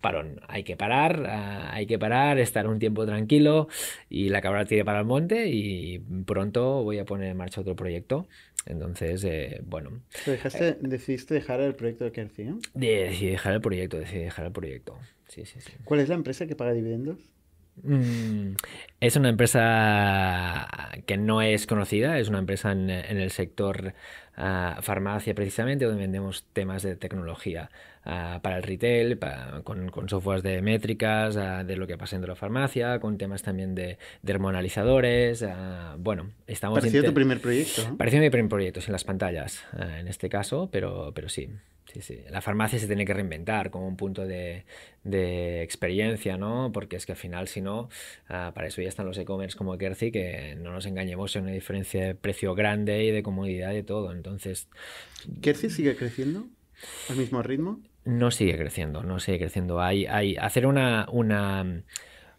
[0.06, 0.40] parón.
[0.48, 3.68] Hay que parar, uh, hay que parar, estar un tiempo tranquilo
[4.08, 5.98] y la cabra tire para el monte y
[6.28, 8.28] pronto voy a poner en marcha otro proyecto.
[8.68, 9.90] Entonces, eh, bueno.
[10.28, 12.44] Dejaste, eh, ¿Decidiste dejar el proyecto de Kercy?
[12.44, 12.54] ¿eh?
[12.76, 14.96] Decidí dejar el proyecto, decidí dejar el proyecto.
[15.28, 15.72] Sí, sí, sí.
[15.84, 17.18] ¿Cuál es la empresa que paga dividendos?
[17.82, 18.54] Mm,
[19.00, 20.68] es una empresa
[21.08, 23.96] que no es conocida, es una empresa en, en el sector
[24.38, 27.70] uh, farmacia precisamente, donde vendemos temas de tecnología
[28.06, 32.16] uh, para el retail, para, con, con softwares de métricas, uh, de lo que pasa
[32.16, 35.46] en la farmacia, con temas también de, de hormonalizadores.
[35.98, 36.80] bueno, estamos...
[36.80, 37.96] Pareció tu primer proyecto.
[37.98, 41.50] Pareció mi primer proyecto, sin las pantallas, en este caso, pero, pero sí.
[41.92, 42.20] Sí, sí.
[42.30, 44.66] La farmacia se tiene que reinventar como un punto de,
[45.04, 46.72] de experiencia, ¿no?
[46.74, 47.90] Porque es que al final, si no,
[48.30, 51.52] uh, para eso ya están los e-commerce como Kercy, que no nos engañemos, es una
[51.52, 54.12] diferencia de precio grande y de comodidad y todo.
[54.12, 54.68] Entonces.
[55.42, 56.48] ¿Kercy sigue creciendo
[57.10, 57.80] al mismo ritmo?
[58.04, 59.82] No sigue creciendo, no sigue creciendo.
[59.82, 61.08] Hay, hay hacer una.
[61.12, 61.84] una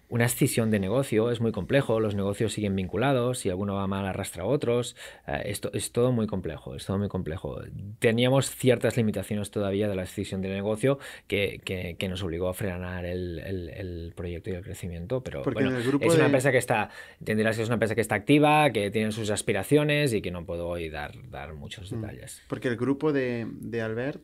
[0.08, 4.06] una escisión de negocio es muy complejo, los negocios siguen vinculados, si alguno va mal
[4.06, 4.96] arrastra a otros,
[5.26, 7.60] uh, esto es todo muy complejo, es todo muy complejo.
[7.98, 12.54] Teníamos ciertas limitaciones todavía de la escisión de negocio que, que, que nos obligó a
[12.54, 16.24] frenar el, el, el, proyecto y el crecimiento, pero bueno, es una de...
[16.24, 20.12] empresa que está, entenderás que es una empresa que está activa, que tiene sus aspiraciones
[20.12, 22.42] y que no puedo hoy dar, dar muchos detalles.
[22.48, 24.22] Porque el grupo de, de Albert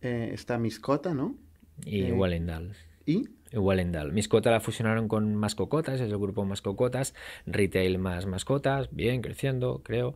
[0.00, 1.36] eh, está Miscota, ¿no?
[1.84, 2.74] Y eh, Wallendal.
[3.06, 3.28] ¿Y?
[3.56, 4.12] Wallendal.
[4.12, 7.14] Miscota la fusionaron con Mascocotas, es el grupo Mascocotas,
[7.46, 10.14] retail más mascotas, bien, creciendo, creo.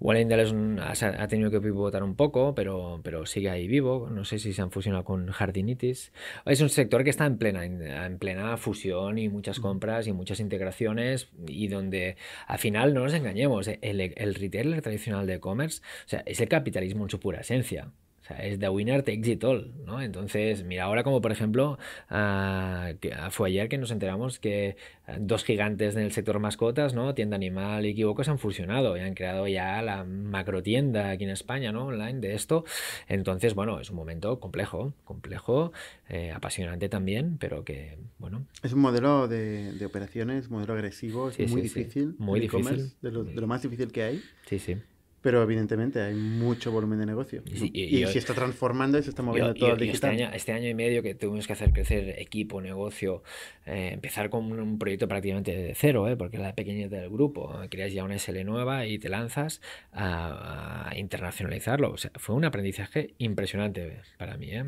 [0.00, 4.08] Wallendal es un, ha, tenido que pivotar un poco, pero, pero sigue ahí vivo.
[4.10, 6.10] No sé si se han fusionado con Jardinitis.
[6.46, 10.40] Es un sector que está en plena, en plena fusión y muchas compras y muchas
[10.40, 12.16] integraciones y donde
[12.46, 16.48] al final no nos engañemos, el, el retailer tradicional de e-commerce o sea, es el
[16.48, 17.92] capitalismo en su pura esencia
[18.38, 20.00] es The Winner Takes It All, ¿no?
[20.00, 21.78] Entonces, mira, ahora como por ejemplo,
[22.10, 24.76] uh, que fue ayer que nos enteramos que
[25.18, 27.14] dos gigantes en el sector mascotas, ¿no?
[27.14, 31.24] Tienda Animal y Equivoco se han fusionado y han creado ya la macro tienda aquí
[31.24, 31.86] en España, ¿no?
[31.86, 32.64] Online de esto.
[33.08, 35.72] Entonces, bueno, es un momento complejo, complejo,
[36.08, 38.46] eh, apasionante también, pero que, bueno.
[38.62, 42.10] Es un modelo de, de operaciones, modelo agresivo, es sí, muy sí, difícil.
[42.10, 42.16] Sí.
[42.18, 42.92] Muy difícil.
[43.02, 44.22] De lo, de lo más difícil que hay.
[44.46, 44.76] Sí, sí.
[45.22, 47.42] Pero evidentemente hay mucho volumen de negocio.
[47.46, 50.12] y, y, y yo, se está transformando y se está moviendo yo, todo yo, digital.
[50.12, 53.22] Este año, este año, y medio que tuvimos que hacer crecer equipo, negocio,
[53.66, 56.16] eh, empezar con un proyecto prácticamente de cero, ¿eh?
[56.16, 59.60] porque la pequeñez del grupo, creas ya una SL nueva y te lanzas
[59.92, 61.90] a, a internacionalizarlo.
[61.90, 64.50] O sea, fue un aprendizaje impresionante para mí.
[64.50, 64.64] ¿eh?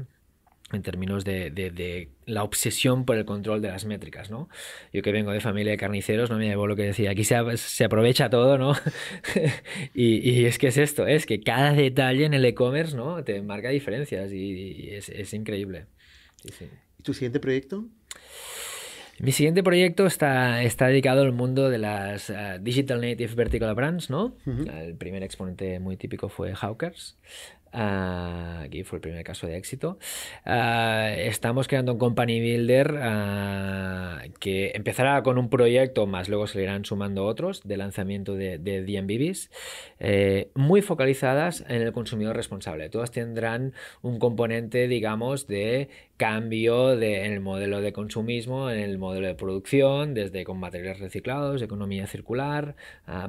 [0.73, 4.49] En términos de, de, de, la obsesión por el control de las métricas, ¿no?
[4.93, 7.37] Yo que vengo de familia de carniceros, no me llevo lo que decía, aquí se,
[7.57, 8.75] se aprovecha todo, ¿no?
[9.95, 13.23] y, y, es que es esto, es que cada detalle en el e-commerce, ¿no?
[13.25, 15.87] Te marca diferencias y, y es, es, increíble.
[16.43, 16.65] Sí, sí.
[16.99, 17.85] ¿Y tu siguiente proyecto?
[19.19, 24.11] Mi siguiente proyecto está, está dedicado al mundo de las uh, Digital Native Vertical Brands,
[24.11, 24.37] ¿no?
[24.47, 24.81] Uh -huh.
[24.81, 27.17] El primer exponente muy típico fue Hawkers.
[27.75, 29.99] Ah, aquí fue el primer caso de éxito.
[30.45, 36.59] Ah, estamos creando un company builder ah, que empezará con un proyecto, más luego se
[36.59, 39.51] le irán sumando otros de lanzamiento de, de DMVBs,
[40.01, 42.91] eh, muy focalizadas en el consumidor responsable.
[42.91, 48.99] Todas tendrán un componente, digamos, de cambio de, en el modelo de consumismo, en el
[48.99, 52.77] modelo de producción, desde con materiales reciclados, economía circular,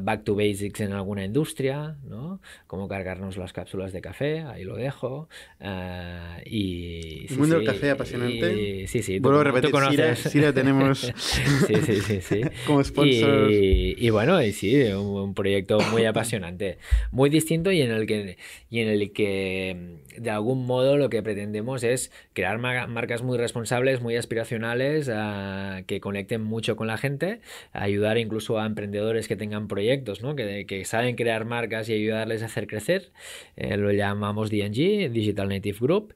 [0.01, 2.39] back to basics en alguna industria, ¿no?
[2.67, 5.27] Cómo cargarnos las cápsulas de café ahí lo dejo.
[5.59, 8.87] Uh, y, el mundo del café apasionante.
[8.87, 9.19] sí, sí.
[9.19, 9.73] Vuelvo a repetir,
[10.15, 12.41] sí la tenemos sí, sí, sí, sí.
[12.67, 13.51] como sponsor.
[13.51, 16.77] Y, y, bueno, y sí, un, un, proyecto muy apasionante,
[17.11, 18.37] muy distinto y en el que,
[18.69, 24.01] y en el que de algún modo lo que pretendemos es crear marcas muy responsables,
[24.01, 27.41] muy aspiracionales, uh, que conecten mucho con la gente,
[27.71, 30.35] ayudar incluso a emprendedores que tengan proyectos, ¿no?
[30.35, 33.11] que, que saben crear marcas y ayudarles a hacer crecer.
[33.55, 36.13] Eh, lo llamamos DNG, Digital Native Group,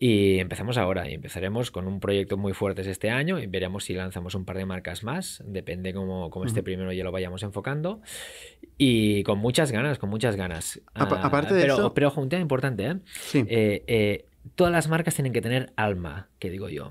[0.00, 3.94] y empezamos ahora y empezaremos con un proyecto muy fuerte este año y veremos si
[3.94, 8.00] lanzamos un par de marcas más, depende cómo, cómo este primero ya lo vayamos enfocando.
[8.76, 10.80] Y con muchas ganas, con muchas ganas.
[10.94, 11.94] aparte de pero, eso...
[11.94, 12.96] Pero un tema importante, ¿eh?
[13.04, 13.44] Sí.
[13.48, 16.90] Eh, eh, todas las marcas tienen que tener alma, que digo yo.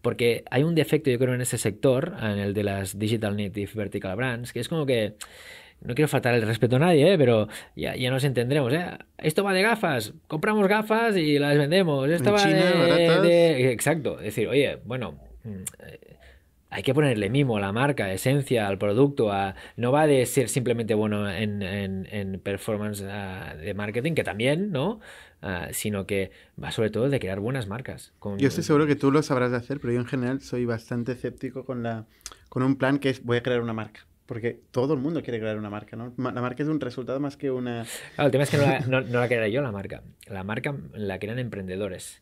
[0.00, 3.72] Porque hay un defecto, yo creo, en ese sector, en el de las Digital Native
[3.74, 5.16] Vertical Brands, que es como que
[5.80, 7.18] no quiero faltar el respeto a nadie, ¿eh?
[7.18, 8.72] pero ya, ya, nos entendremos.
[8.72, 8.86] ¿eh?
[9.18, 12.08] Esto va de gafas, compramos gafas y las vendemos.
[12.08, 12.64] Esto En va China,
[12.94, 14.18] de, de, Exacto.
[14.18, 15.62] Es decir, oye, bueno, mm,
[16.70, 19.32] hay que ponerle mimo a la marca, esencia, al producto.
[19.32, 19.54] A...
[19.76, 24.70] No va de ser simplemente bueno en, en, en performance uh, de marketing, que también,
[24.70, 25.00] ¿no?
[25.40, 28.12] Uh, sino que va sobre todo de crear buenas marcas.
[28.18, 28.38] Con...
[28.38, 31.12] Yo estoy seguro que tú lo sabrás de hacer, pero yo en general soy bastante
[31.12, 32.06] escéptico con, la,
[32.48, 34.07] con un plan que es voy a crear una marca.
[34.28, 36.12] Porque todo el mundo quiere crear una marca, ¿no?
[36.18, 37.86] La marca es un resultado más que una...
[38.14, 40.02] Claro, el tema es que no la, no, no la crearé yo la marca.
[40.26, 42.20] La marca la crean emprendedores.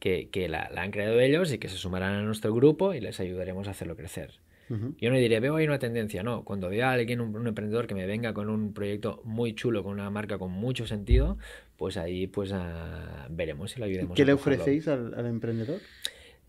[0.00, 3.00] Que, que la, la, han creado ellos y que se sumarán a nuestro grupo y
[3.00, 4.40] les ayudaremos a hacerlo crecer.
[4.70, 4.94] Uh -huh.
[4.98, 6.42] Yo no diré, veo ahí una tendencia, no.
[6.42, 9.84] Cuando vea a alguien, un, un, emprendedor que me venga con un proyecto muy chulo,
[9.84, 11.38] con una marca con mucho sentido,
[11.76, 12.56] pues ahí pues uh,
[13.28, 14.16] veremos si lo ayudemos.
[14.16, 15.78] ¿Qué le ofrecéis al, al emprendedor?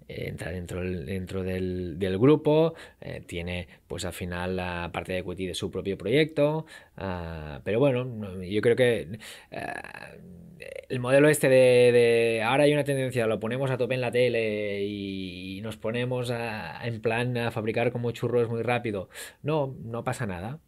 [0.08, 5.56] Entra dentro, dentro del, grupo, eh, tiene pues al final la parte de equity de
[5.56, 6.66] su propio proyecto,
[6.98, 9.20] uh, pero bueno, yo creo que
[9.52, 10.42] uh,
[10.90, 14.12] el modelo este de, de, ahora hay una tendencia, lo ponemos a tope en la
[14.12, 19.10] tele y nos ponemos a, en plan a fabricar como churros muy rápido,
[19.42, 20.60] no, no pasa nada.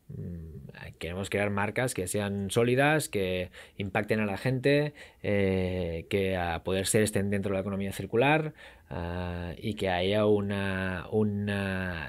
[0.99, 6.88] Queremos crear marcas que sean sólidas, que impacten a la gente, eh, que a poder
[6.88, 8.53] ser estén dentro de la economía circular,
[8.93, 10.51] Uh, y que haya un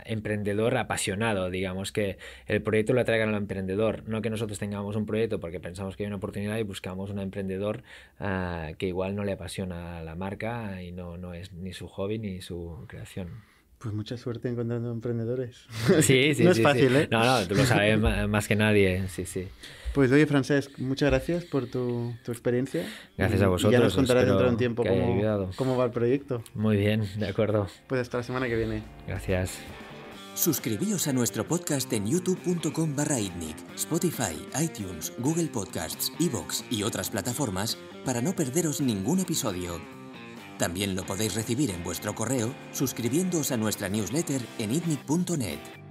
[0.04, 5.06] emprendedor apasionado, digamos, que el proyecto lo traigan al emprendedor, no que nosotros tengamos un
[5.06, 7.84] proyecto porque pensamos que hay una oportunidad y buscamos un emprendedor
[8.20, 12.18] uh, que igual no le apasiona la marca y no, no es ni su hobby
[12.18, 13.53] ni su creación.
[13.84, 15.66] Pues mucha suerte encontrando emprendedores.
[16.00, 16.96] Sí, sí, no sí, es fácil, sí.
[16.96, 17.08] ¿eh?
[17.10, 19.46] No, no, tú lo sabes más que nadie, sí, sí.
[19.92, 22.86] Pues oye, Francesc, muchas gracias por tu, tu experiencia.
[23.18, 23.74] Gracias a vosotros.
[23.74, 26.42] Y ya nos contarás dentro de un tiempo cómo, cómo va el proyecto.
[26.54, 27.68] Muy bien, de acuerdo.
[27.86, 28.82] Pues hasta la semana que viene.
[29.06, 29.58] Gracias.
[30.34, 37.10] Suscribíos a nuestro podcast en youtube.com barra itnic, Spotify, iTunes, Google Podcasts, Evox y otras
[37.10, 37.76] plataformas
[38.06, 39.78] para no perderos ningún episodio.
[40.58, 45.83] También lo podéis recibir en vuestro correo suscribiéndoos a nuestra newsletter en itnic.net.